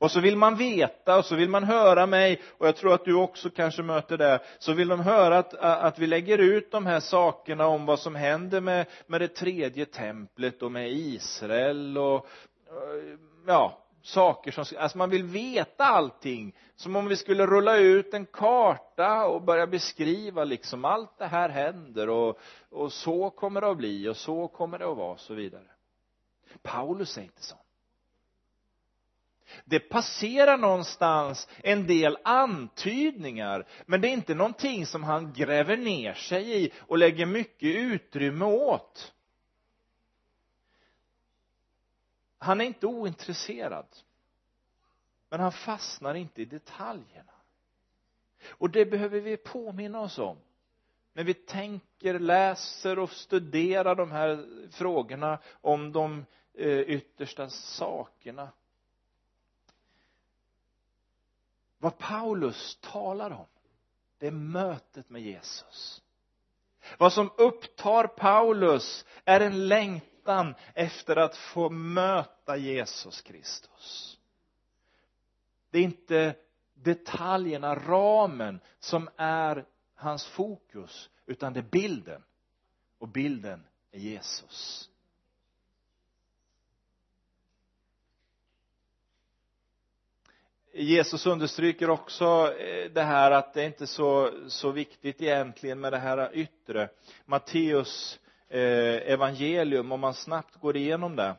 och 0.01 0.11
så 0.11 0.21
vill 0.21 0.37
man 0.37 0.57
veta 0.57 1.19
och 1.19 1.25
så 1.25 1.37
vill 1.37 1.49
man 1.49 1.65
höra 1.65 2.07
mig 2.07 2.41
och 2.59 2.67
jag 2.67 2.77
tror 2.77 2.95
att 2.95 3.05
du 3.05 3.15
också 3.15 3.51
kanske 3.51 3.83
möter 3.83 4.19
det 4.19 4.41
så 4.59 4.73
vill 4.73 4.89
de 4.89 5.01
höra 5.01 5.39
att, 5.39 5.55
att 5.55 5.99
vi 5.99 6.07
lägger 6.07 6.39
ut 6.39 6.71
de 6.71 6.87
här 6.87 7.01
sakerna 7.01 7.67
om 7.67 7.87
vad 7.87 7.99
som 7.99 8.15
händer 8.15 8.61
med, 8.61 8.87
med 9.07 9.21
det 9.21 9.29
tredje 9.29 9.87
templet 9.87 10.63
och 10.63 10.73
med 10.73 10.91
Israel 10.93 11.99
och 11.99 12.27
eh, 12.67 13.19
ja 13.47 13.77
saker 14.03 14.51
som, 14.53 14.65
alltså 14.79 14.99
man 14.99 15.11
vill 15.11 15.25
veta 15.25 15.85
allting. 15.85 16.57
Som 16.77 16.97
om 16.97 17.09
vi 17.09 17.17
skulle 17.17 17.47
rulla 17.47 17.77
ut 17.77 18.15
en 18.15 18.27
karta 18.27 19.27
och 19.27 19.43
börja 19.43 19.67
beskriva 19.67 20.45
liksom 20.45 20.85
allt 20.85 21.19
det 21.19 21.27
här 21.27 21.49
händer 21.49 22.09
och, 22.09 22.39
och 22.71 22.93
så 22.93 23.31
kommer 23.31 23.61
det 23.61 23.71
att 23.71 23.77
bli 23.77 24.09
och 24.09 24.17
så 24.17 24.49
kommer 24.49 24.79
det 24.79 24.91
att 24.91 24.97
vara 24.97 25.13
och 25.13 25.21
så 25.21 25.35
vidare. 25.35 25.67
Paulus 26.63 27.19
är 27.19 27.23
inte 27.23 27.43
sån 27.43 27.59
det 29.65 29.81
passerar 29.81 30.59
någonstans 30.59 31.49
en 31.63 31.87
del 31.87 32.19
antydningar 32.25 33.67
men 33.87 34.01
det 34.01 34.09
är 34.09 34.13
inte 34.13 34.35
någonting 34.35 34.87
som 34.87 35.03
han 35.03 35.33
gräver 35.33 35.77
ner 35.77 36.15
sig 36.15 36.65
i 36.65 36.73
och 36.79 36.99
lägger 36.99 37.27
mycket 37.27 37.77
utrymme 37.77 38.45
åt. 38.45 39.15
Han 42.39 42.61
är 42.61 42.65
inte 42.65 42.87
ointresserad 42.87 43.87
men 45.31 45.41
han 45.41 45.53
fastnar 45.53 46.15
inte 46.15 46.43
i 46.43 46.45
detaljerna. 46.45 47.33
Och 48.49 48.71
det 48.71 48.87
behöver 48.87 49.21
vi 49.21 49.37
påminna 49.37 50.01
oss 50.01 50.19
om 50.19 50.37
när 51.13 51.25
vi 51.25 51.35
tänker, 51.35 52.19
läser 52.19 52.99
och 52.99 53.11
studerar 53.11 53.95
de 53.95 54.11
här 54.11 54.47
frågorna 54.71 55.39
om 55.61 55.93
de 55.93 56.27
eh, 56.55 56.81
yttersta 56.81 57.49
sakerna. 57.49 58.49
Vad 61.81 61.99
Paulus 61.99 62.79
talar 62.81 63.31
om 63.31 63.47
det 64.21 64.27
är 64.27 64.31
mötet 64.31 65.11
med 65.11 65.23
Jesus. 65.23 66.03
Vad 66.99 67.13
som 67.13 67.31
upptar 67.37 68.07
Paulus 68.07 69.05
är 69.25 69.41
en 69.41 69.69
längtan 69.69 70.55
efter 70.75 71.17
att 71.17 71.37
få 71.37 71.71
möta 71.71 72.57
Jesus 72.57 73.23
Kristus. 73.23 74.19
Det 75.71 75.79
är 75.79 75.83
inte 75.83 76.35
detaljerna, 76.75 77.75
ramen 77.75 78.61
som 78.79 79.09
är 79.17 79.67
hans 79.95 80.27
fokus 80.27 81.11
utan 81.27 81.53
det 81.53 81.61
är 81.61 81.71
bilden. 81.71 82.23
Och 82.99 83.09
bilden 83.09 83.67
är 83.93 83.99
Jesus. 83.99 84.91
Jesus 90.73 91.27
understryker 91.27 91.91
också 91.91 92.55
eh, 92.59 92.91
det 92.91 93.03
här 93.03 93.31
att 93.31 93.55
det 93.55 93.63
är 93.63 93.67
inte 93.67 93.87
så, 93.87 94.31
så 94.49 94.71
viktigt 94.71 95.23
egentligen 95.23 95.81
med 95.81 95.93
det 95.93 95.99
här 95.99 96.31
yttre. 96.33 96.89
Matteus 97.27 98.21
eh, 98.49 99.13
evangelium 99.13 99.93
om 99.93 100.01
man 100.01 100.15
snabbt 100.15 100.57
går 100.57 100.77
igenom 100.77 101.17
det 101.17 101.35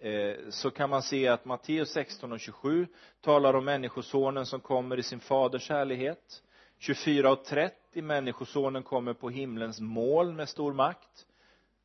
eh, 0.00 0.36
så 0.50 0.70
kan 0.70 0.90
man 0.90 1.02
se 1.02 1.28
att 1.28 1.44
Matteus 1.44 1.90
16 1.90 2.32
och 2.32 2.40
27 2.40 2.86
talar 3.20 3.54
om 3.54 3.64
människosonen 3.64 4.46
som 4.46 4.60
kommer 4.60 4.98
i 4.98 5.02
sin 5.02 5.20
faders 5.20 5.70
härlighet. 5.70 6.42
24 6.78 7.32
och 7.32 7.44
30 7.44 8.02
människosonen 8.02 8.82
kommer 8.82 9.14
på 9.14 9.30
himlens 9.30 9.80
moln 9.80 10.36
med 10.36 10.48
stor 10.48 10.72
makt. 10.72 11.26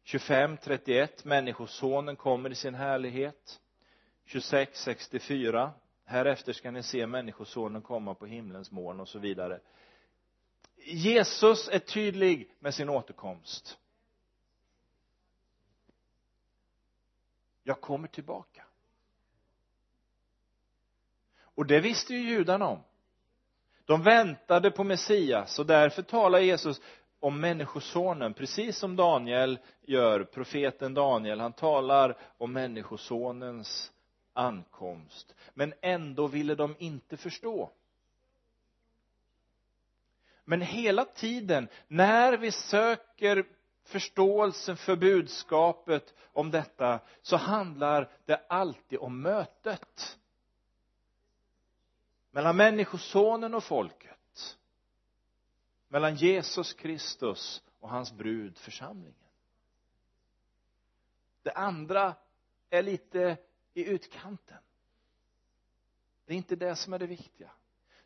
25, 0.03 0.57
31 0.57 1.25
människosonen 1.25 2.15
kommer 2.15 2.49
i 2.49 2.55
sin 2.55 2.75
härlighet. 2.75 3.59
26, 4.25 4.81
64 4.81 5.71
härefter 6.07 6.53
ska 6.53 6.71
ni 6.71 6.83
se 6.83 7.07
människosonen 7.07 7.81
komma 7.81 8.13
på 8.13 8.25
himlens 8.25 8.71
moln 8.71 8.99
och 8.99 9.07
så 9.07 9.19
vidare. 9.19 9.59
Jesus 10.85 11.69
är 11.69 11.79
tydlig 11.79 12.51
med 12.59 12.73
sin 12.73 12.89
återkomst. 12.89 13.77
Jag 17.63 17.81
kommer 17.81 18.07
tillbaka. 18.07 18.63
Och 21.39 21.65
det 21.65 21.79
visste 21.79 22.13
ju 22.13 22.19
judarna 22.29 22.67
om. 22.67 22.83
De 23.85 24.03
väntade 24.03 24.71
på 24.71 24.83
Messias 24.83 25.59
och 25.59 25.65
därför 25.65 26.01
talar 26.01 26.39
Jesus 26.39 26.81
om 27.19 27.39
människosonen 27.39 28.33
precis 28.33 28.77
som 28.77 28.95
Daniel 28.95 29.59
gör 29.81 30.23
profeten 30.23 30.93
Daniel. 30.93 31.39
Han 31.39 31.53
talar 31.53 32.17
om 32.37 32.53
människosonens 32.53 33.91
ankomst. 34.37 35.35
Men 35.53 35.73
ändå 35.81 36.27
ville 36.27 36.55
de 36.55 36.75
inte 36.79 37.17
förstå. 37.17 37.71
Men 40.43 40.61
hela 40.61 41.05
tiden 41.05 41.69
när 41.87 42.37
vi 42.37 42.51
söker 42.51 43.45
förståelsen 43.83 44.77
för 44.77 44.95
budskapet 44.95 46.13
om 46.33 46.51
detta 46.51 46.99
så 47.21 47.37
handlar 47.37 48.11
det 48.25 48.45
alltid 48.49 48.99
om 48.99 49.21
mötet 49.21 50.17
mellan 52.31 52.57
människosonen 52.57 53.53
och 53.53 53.63
folket 53.63 54.17
mellan 55.87 56.15
Jesus 56.15 56.73
Kristus 56.73 57.63
och 57.79 57.89
hans 57.89 58.13
brud 58.13 58.57
församlingen. 58.57 59.13
Det 61.43 61.51
andra 61.51 62.15
är 62.69 62.83
lite 62.83 63.37
i 63.77 63.85
utkanten. 63.85 64.57
Det 66.25 66.33
är 66.33 66.37
inte 66.37 66.55
det 66.55 66.75
som 66.75 66.93
är 66.93 66.99
det 66.99 67.07
viktiga. 67.07 67.51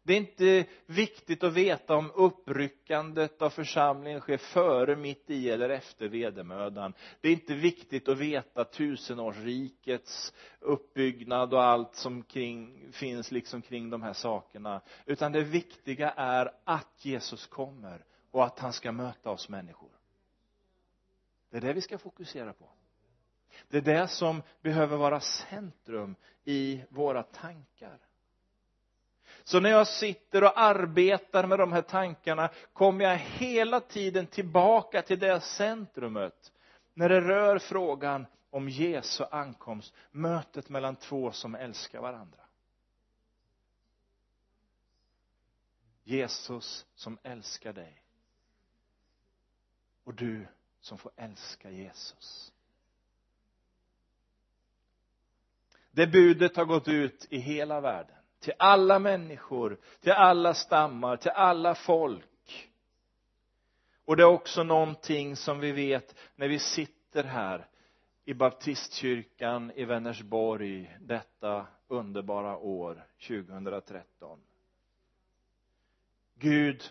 Det 0.04 0.14
är 0.14 0.18
inte 0.18 0.66
viktigt 0.86 1.44
att 1.44 1.54
veta 1.54 1.96
om 1.96 2.12
uppryckandet 2.12 3.42
av 3.42 3.50
församlingen 3.50 4.20
sker 4.22 4.38
före, 4.38 4.96
mitt 4.96 5.30
i 5.30 5.50
eller 5.50 5.70
efter 5.70 6.08
vedermödan. 6.08 6.94
Det 7.22 7.28
är 7.28 7.34
inte 7.34 7.54
viktigt 7.54 8.08
att 8.08 8.18
veta 8.18 8.64
tusenårsrikets 8.64 10.34
uppbyggnad 10.60 11.54
och 11.54 11.64
allt 11.64 11.96
som 11.96 12.24
kring, 12.24 12.92
finns 12.92 13.32
liksom 13.32 13.62
kring 13.62 13.90
de 13.90 14.02
här 14.02 14.14
sakerna. 14.14 14.82
Utan 15.06 15.32
det 15.32 15.44
viktiga 15.44 16.12
är 16.12 16.52
att 16.64 17.06
Jesus 17.06 17.48
kommer 17.48 18.06
och 18.32 18.46
att 18.46 18.60
han 18.60 18.74
ska 18.74 18.92
möta 18.92 19.30
oss 19.30 19.50
människor. 19.50 19.92
Det 21.50 21.58
är 21.58 21.62
det 21.62 21.74
vi 21.74 21.82
ska 21.82 21.98
fokusera 21.98 22.54
på 22.54 22.70
det 23.70 23.78
är 23.78 23.82
det 23.82 24.08
som 24.08 24.42
behöver 24.62 24.98
vara 24.98 25.20
centrum 25.20 26.16
i 26.44 26.84
våra 26.90 27.24
tankar 27.24 28.00
så 29.44 29.60
när 29.60 29.70
jag 29.70 29.88
sitter 29.88 30.44
och 30.44 30.60
arbetar 30.60 31.48
med 31.48 31.60
de 31.60 31.72
här 31.72 31.82
tankarna 31.82 32.50
kommer 32.74 33.06
jag 33.06 33.18
hela 33.18 33.80
tiden 33.80 34.28
tillbaka 34.28 35.02
till 35.02 35.20
det 35.20 35.42
centrumet 35.42 36.52
när 36.94 37.10
det 37.10 37.22
rör 37.22 37.60
frågan 37.60 38.26
om 38.50 38.70
Jesu 38.70 39.24
ankomst, 39.32 39.94
mötet 40.12 40.70
mellan 40.70 40.96
två 40.96 41.32
som 41.32 41.56
älskar 41.56 42.02
varandra. 42.02 42.38
Jesus 46.04 46.86
som 46.96 47.18
älskar 47.24 47.74
dig 47.74 48.04
och 50.04 50.14
du 50.14 50.48
som 50.80 50.98
får 50.98 51.12
älska 51.16 51.70
Jesus. 51.70 52.54
Det 55.92 56.08
budet 56.08 56.58
har 56.58 56.66
gått 56.66 56.88
ut 56.88 57.28
i 57.30 57.38
hela 57.38 57.82
världen. 57.82 58.16
Till 58.40 58.54
alla 58.60 59.00
människor, 59.00 59.78
till 60.02 60.12
alla 60.12 60.54
stammar, 60.54 61.18
till 61.18 61.32
alla 61.32 61.76
folk. 61.76 62.70
Och 64.06 64.18
det 64.18 64.24
är 64.24 64.28
också 64.28 64.64
någonting 64.64 65.36
som 65.36 65.60
vi 65.60 65.72
vet 65.72 66.16
när 66.36 66.48
vi 66.48 66.60
sitter 66.60 67.24
här 67.24 67.68
i 68.26 68.34
baptistkyrkan 68.34 69.72
i 69.76 69.86
Vänersborg 69.86 70.98
detta 71.00 71.68
underbara 71.88 72.58
år 72.58 73.06
2013 73.28 74.40
Gud 76.42 76.84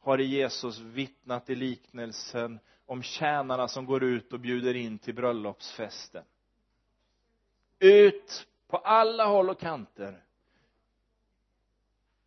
har 0.00 0.20
i 0.20 0.24
Jesus 0.24 0.78
vittnat 0.78 1.50
i 1.50 1.54
liknelsen 1.54 2.58
om 2.86 3.02
tjänarna 3.02 3.68
som 3.68 3.86
går 3.86 4.02
ut 4.02 4.32
och 4.32 4.40
bjuder 4.40 4.76
in 4.76 4.98
till 4.98 5.14
bröllopsfesten 5.14 6.24
ut 7.82 8.46
på 8.68 8.76
alla 8.76 9.26
håll 9.26 9.50
och 9.50 9.60
kanter. 9.60 10.24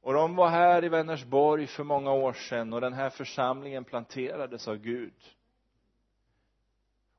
Och 0.02 0.14
de 0.14 0.36
var 0.36 0.50
här 0.50 0.84
i 0.84 0.90
Vänersborg 0.90 1.68
för 1.68 1.84
många 1.84 2.12
år 2.12 2.34
sedan 2.34 2.74
och 2.74 2.82
den 2.82 2.94
här 2.94 3.10
församlingen 3.10 3.84
planterades 3.84 4.68
av 4.68 4.76
Gud. 4.76 5.14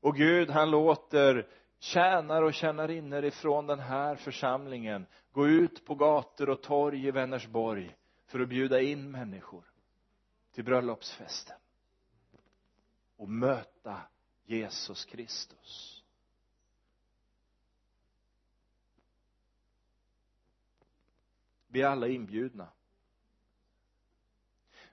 Och 0.01 0.15
Gud 0.15 0.49
han 0.49 0.71
låter 0.71 1.47
tjänare 1.79 2.45
och 2.45 2.53
tjänarinnor 2.53 3.25
ifrån 3.25 3.67
den 3.67 3.79
här 3.79 4.15
församlingen 4.15 5.05
gå 5.31 5.47
ut 5.47 5.85
på 5.85 5.95
gator 5.95 6.49
och 6.49 6.61
torg 6.61 7.07
i 7.07 7.11
Vänersborg 7.11 7.95
för 8.25 8.39
att 8.39 8.49
bjuda 8.49 8.81
in 8.81 9.11
människor 9.11 9.63
till 10.53 10.63
bröllopsfesten 10.63 11.57
och 13.17 13.29
möta 13.29 14.01
Jesus 14.45 15.05
Kristus. 15.05 15.96
Vi 21.77 21.81
är 21.81 21.87
alla 21.87 22.07
inbjudna. 22.07 22.69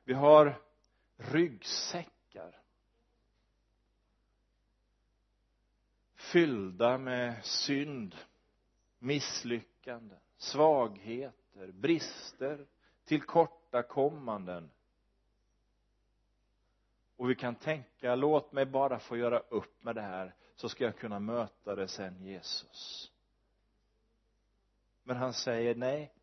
Vi 0.05 0.15
har 0.15 0.61
ryggsäckar. 1.17 2.61
Fyllda 6.15 6.99
med 6.99 7.45
synd 7.45 8.17
misslyckanden 8.99 10.19
svagheter 10.37 11.73
brister 11.73 12.67
tillkortakommanden. 13.05 14.71
Och 17.17 17.31
vi 17.31 17.35
kan 17.35 17.55
tänka 17.55 18.15
låt 18.15 18.53
mig 18.53 18.67
bara 18.67 18.99
få 18.99 19.17
göra 19.17 19.39
upp 19.39 19.83
med 19.83 19.95
det 19.95 20.03
här 20.03 20.35
så 20.57 20.69
ska 20.69 20.85
jag 20.85 20.97
kunna 20.97 21.21
möta 21.21 21.75
det 21.75 21.89
sen 21.89 22.25
Jesus. 22.25 23.13
Men 25.03 25.17
han 25.17 25.33
säger 25.33 25.75
nej 25.75 26.15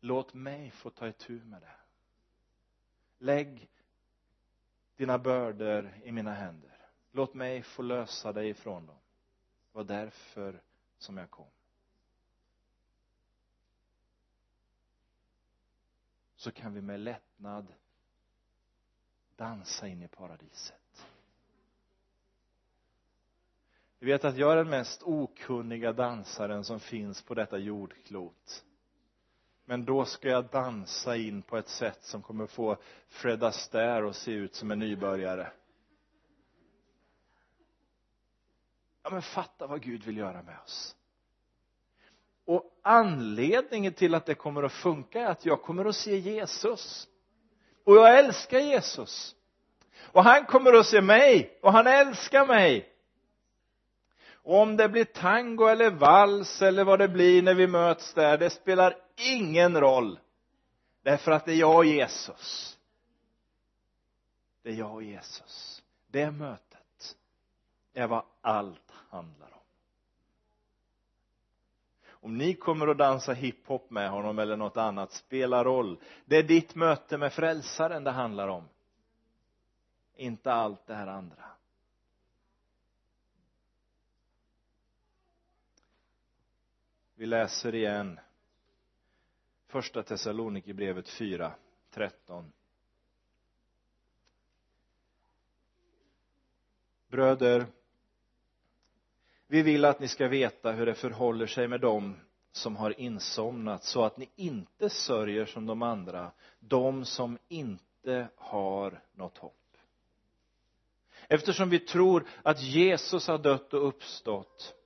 låt 0.00 0.34
mig 0.34 0.70
få 0.70 0.90
ta 0.90 1.08
itu 1.08 1.44
med 1.44 1.62
det. 1.62 1.76
Lägg 3.18 3.70
dina 4.96 5.18
bördor 5.18 5.92
i 6.04 6.12
mina 6.12 6.34
händer. 6.34 6.88
Låt 7.12 7.34
mig 7.34 7.62
få 7.62 7.82
lösa 7.82 8.32
dig 8.32 8.48
ifrån 8.48 8.86
dem. 8.86 8.98
Det 9.72 9.78
var 9.78 9.84
därför 9.84 10.62
som 10.98 11.16
jag 11.16 11.30
kom. 11.30 11.50
Så 16.36 16.52
kan 16.52 16.74
vi 16.74 16.80
med 16.80 17.00
lättnad 17.00 17.74
dansa 19.36 19.88
in 19.88 20.02
i 20.02 20.08
paradiset. 20.08 21.08
Vi 23.98 24.06
vet 24.06 24.24
att 24.24 24.36
jag 24.36 24.52
är 24.52 24.56
den 24.56 24.70
mest 24.70 25.02
okunniga 25.02 25.92
dansaren 25.92 26.64
som 26.64 26.80
finns 26.80 27.22
på 27.22 27.34
detta 27.34 27.58
jordklot 27.58 28.64
men 29.68 29.84
då 29.84 30.04
ska 30.04 30.28
jag 30.28 30.44
dansa 30.44 31.16
in 31.16 31.42
på 31.42 31.56
ett 31.56 31.68
sätt 31.68 31.98
som 32.02 32.22
kommer 32.22 32.46
få 32.46 32.76
Fred 33.08 33.44
Astaire 33.44 34.08
att 34.08 34.16
se 34.16 34.32
ut 34.32 34.54
som 34.54 34.70
en 34.70 34.78
nybörjare. 34.78 35.50
Ja 39.02 39.10
men 39.10 39.22
fatta 39.22 39.66
vad 39.66 39.82
Gud 39.82 40.04
vill 40.04 40.16
göra 40.16 40.42
med 40.42 40.58
oss. 40.64 40.96
Och 42.44 42.78
anledningen 42.82 43.92
till 43.92 44.14
att 44.14 44.26
det 44.26 44.34
kommer 44.34 44.62
att 44.62 44.72
funka 44.72 45.20
är 45.20 45.26
att 45.26 45.46
jag 45.46 45.62
kommer 45.62 45.84
att 45.84 45.96
se 45.96 46.18
Jesus. 46.18 47.08
Och 47.84 47.96
jag 47.96 48.18
älskar 48.18 48.58
Jesus. 48.58 49.34
Och 50.12 50.24
han 50.24 50.44
kommer 50.44 50.72
att 50.72 50.86
se 50.86 51.00
mig 51.00 51.58
och 51.62 51.72
han 51.72 51.86
älskar 51.86 52.46
mig 52.46 52.92
och 54.48 54.60
om 54.60 54.76
det 54.76 54.88
blir 54.88 55.04
tango 55.04 55.66
eller 55.66 55.90
vals 55.90 56.62
eller 56.62 56.84
vad 56.84 56.98
det 56.98 57.08
blir 57.08 57.42
när 57.42 57.54
vi 57.54 57.66
möts 57.66 58.14
där 58.14 58.38
det 58.38 58.50
spelar 58.50 58.96
ingen 59.16 59.80
roll. 59.80 60.18
Därför 61.02 61.30
att 61.30 61.44
det 61.44 61.52
är 61.52 61.56
jag 61.56 61.76
och 61.76 61.84
Jesus. 61.84 62.78
Det 64.62 64.70
är 64.70 64.74
jag 64.74 64.94
och 64.94 65.02
Jesus. 65.02 65.82
Det 66.10 66.30
mötet 66.30 67.16
är 67.94 68.06
vad 68.06 68.22
allt 68.40 68.92
handlar 69.10 69.52
om. 69.52 69.62
Om 72.08 72.38
ni 72.38 72.54
kommer 72.54 72.88
att 72.88 72.98
dansa 72.98 73.32
hiphop 73.32 73.90
med 73.90 74.10
honom 74.10 74.38
eller 74.38 74.56
något 74.56 74.76
annat 74.76 75.12
spelar 75.12 75.64
roll. 75.64 75.98
Det 76.24 76.36
är 76.36 76.42
ditt 76.42 76.74
möte 76.74 77.18
med 77.18 77.32
frälsaren 77.32 78.04
det 78.04 78.10
handlar 78.10 78.48
om. 78.48 78.68
Inte 80.16 80.52
allt 80.52 80.86
det 80.86 80.94
här 80.94 81.06
andra. 81.06 81.44
Vi 87.18 87.26
läser 87.26 87.74
igen. 87.74 88.20
Första 89.66 90.02
Thessalonikerbrevet 90.02 91.08
4 91.08 91.52
13 91.90 92.52
bröder 97.08 97.66
vi 99.46 99.62
vill 99.62 99.84
att 99.84 100.00
ni 100.00 100.08
ska 100.08 100.28
veta 100.28 100.72
hur 100.72 100.86
det 100.86 100.94
förhåller 100.94 101.46
sig 101.46 101.68
med 101.68 101.80
dem 101.80 102.16
som 102.52 102.76
har 102.76 103.00
insomnat 103.00 103.84
så 103.84 104.04
att 104.04 104.16
ni 104.16 104.30
inte 104.36 104.90
sörjer 104.90 105.46
som 105.46 105.66
de 105.66 105.82
andra 105.82 106.32
de 106.60 107.04
som 107.04 107.38
inte 107.48 108.28
har 108.36 109.02
något 109.12 109.38
hopp. 109.38 109.76
Eftersom 111.28 111.70
vi 111.70 111.78
tror 111.78 112.26
att 112.42 112.62
Jesus 112.62 113.26
har 113.26 113.38
dött 113.38 113.74
och 113.74 113.88
uppstått 113.88 114.77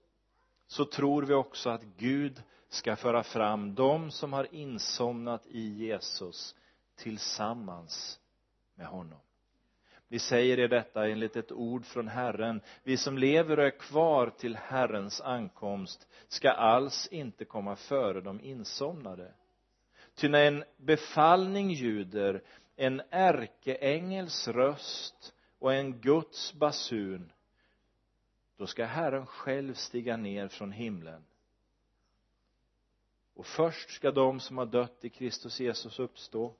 så 0.72 0.84
tror 0.84 1.22
vi 1.22 1.34
också 1.34 1.70
att 1.70 1.82
Gud 1.82 2.42
ska 2.68 2.96
föra 2.96 3.22
fram 3.22 3.74
dem 3.74 4.10
som 4.10 4.32
har 4.32 4.54
insomnat 4.54 5.46
i 5.46 5.60
Jesus 5.60 6.54
tillsammans 6.96 8.20
med 8.74 8.86
honom. 8.86 9.18
Vi 10.08 10.18
säger 10.18 10.58
er 10.58 10.68
detta 10.68 11.08
enligt 11.08 11.36
ett 11.36 11.52
ord 11.52 11.84
från 11.84 12.08
Herren. 12.08 12.60
Vi 12.82 12.96
som 12.96 13.18
lever 13.18 13.58
och 13.58 13.64
är 13.64 13.78
kvar 13.78 14.30
till 14.38 14.56
Herrens 14.56 15.20
ankomst 15.20 16.08
ska 16.28 16.50
alls 16.50 17.08
inte 17.10 17.44
komma 17.44 17.76
före 17.76 18.20
de 18.20 18.40
insomnade. 18.40 19.34
Ty 20.14 20.28
när 20.28 20.46
en 20.46 20.64
befallning 20.76 21.70
ljuder 21.70 22.42
en 22.76 23.02
ärkeängels 23.10 24.48
röst 24.48 25.34
och 25.58 25.74
en 25.74 26.00
Guds 26.00 26.54
basun 26.54 27.32
då 28.62 28.66
ska 28.66 28.84
Herren 28.84 29.26
själv 29.26 29.74
stiga 29.74 30.16
ner 30.16 30.48
från 30.48 30.72
himlen. 30.72 31.24
Och 33.34 33.46
först 33.46 33.90
ska 33.90 34.10
de 34.10 34.40
som 34.40 34.58
har 34.58 34.66
dött 34.66 35.04
i 35.04 35.10
Kristus 35.10 35.60
Jesus 35.60 35.98
uppstå. 35.98 36.54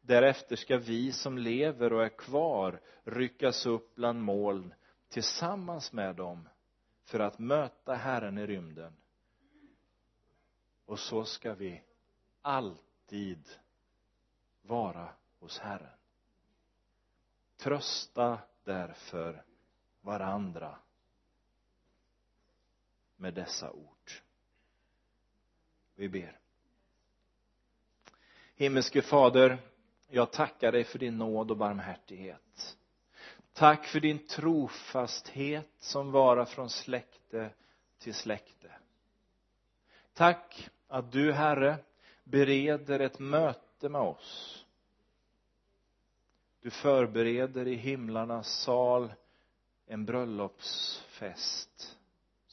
Därefter 0.00 0.56
ska 0.56 0.78
vi 0.78 1.12
som 1.12 1.38
lever 1.38 1.92
och 1.92 2.04
är 2.04 2.08
kvar 2.08 2.80
ryckas 3.04 3.66
upp 3.66 3.94
bland 3.94 4.22
moln 4.22 4.74
tillsammans 5.08 5.92
med 5.92 6.16
dem 6.16 6.48
för 7.04 7.20
att 7.20 7.38
möta 7.38 7.94
Herren 7.94 8.38
i 8.38 8.46
rymden. 8.46 8.96
Och 10.84 10.98
så 10.98 11.24
ska 11.24 11.54
vi 11.54 11.82
alltid 12.42 13.48
vara 14.62 15.08
hos 15.38 15.58
Herren. 15.58 15.98
Trösta 17.56 18.38
därför 18.64 19.44
varandra 20.00 20.78
med 23.16 23.34
dessa 23.34 23.72
ord. 23.72 24.12
Vi 25.94 26.08
ber. 26.08 26.38
Himmelske 28.54 29.02
fader 29.02 29.58
jag 30.08 30.32
tackar 30.32 30.72
dig 30.72 30.84
för 30.84 30.98
din 30.98 31.18
nåd 31.18 31.50
och 31.50 31.56
barmhärtighet. 31.56 32.76
Tack 33.52 33.86
för 33.86 34.00
din 34.00 34.26
trofasthet 34.26 35.70
som 35.78 36.12
varar 36.12 36.44
från 36.44 36.70
släkte 36.70 37.50
till 37.98 38.14
släkte. 38.14 38.70
Tack 40.14 40.70
att 40.88 41.12
du 41.12 41.32
herre 41.32 41.76
bereder 42.24 43.00
ett 43.00 43.18
möte 43.18 43.88
med 43.88 44.00
oss. 44.00 44.64
Du 46.60 46.70
förbereder 46.70 47.68
i 47.68 47.74
himlarnas 47.74 48.48
sal 48.48 49.12
en 49.86 50.04
bröllopsfest 50.04 51.95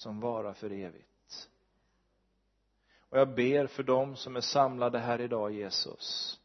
som 0.03 0.19
varar 0.19 0.53
för 0.53 0.71
evigt. 0.71 1.49
Och 2.97 3.17
jag 3.17 3.35
ber 3.35 3.67
för 3.67 3.83
dem 3.83 4.15
som 4.15 4.35
är 4.35 4.41
samlade 4.41 4.99
här 4.99 5.21
idag 5.21 5.51
Jesus 5.51 6.39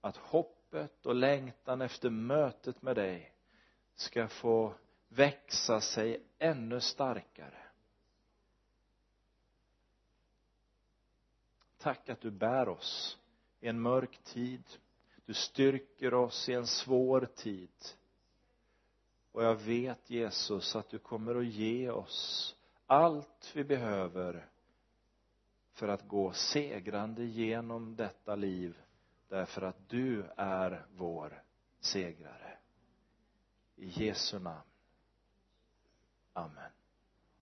att 0.00 0.16
hoppet 0.16 1.06
och 1.06 1.14
längtan 1.14 1.80
efter 1.80 2.10
mötet 2.10 2.82
med 2.82 2.96
dig 2.96 3.32
ska 3.94 4.28
få 4.28 4.74
växa 5.08 5.80
sig 5.80 6.22
ännu 6.38 6.80
starkare. 6.80 7.62
Tack 11.78 12.08
att 12.08 12.20
du 12.20 12.30
bär 12.30 12.68
oss 12.68 13.18
i 13.60 13.68
en 13.68 13.80
mörk 13.80 14.18
tid. 14.24 14.64
Du 15.24 15.34
styrker 15.34 16.14
oss 16.14 16.48
i 16.48 16.54
en 16.54 16.66
svår 16.66 17.28
tid 17.36 17.70
och 19.38 19.44
jag 19.44 19.54
vet 19.54 20.10
Jesus 20.10 20.76
att 20.76 20.88
du 20.88 20.98
kommer 20.98 21.34
att 21.34 21.46
ge 21.46 21.90
oss 21.90 22.56
allt 22.86 23.52
vi 23.54 23.64
behöver 23.64 24.48
för 25.72 25.88
att 25.88 26.08
gå 26.08 26.32
segrande 26.32 27.24
genom 27.24 27.96
detta 27.96 28.36
liv 28.36 28.78
därför 29.28 29.62
att 29.62 29.88
du 29.88 30.24
är 30.36 30.86
vår 30.96 31.42
segrare. 31.80 32.58
I 33.76 33.86
Jesu 33.86 34.38
namn. 34.38 34.70
Amen. 36.32 36.70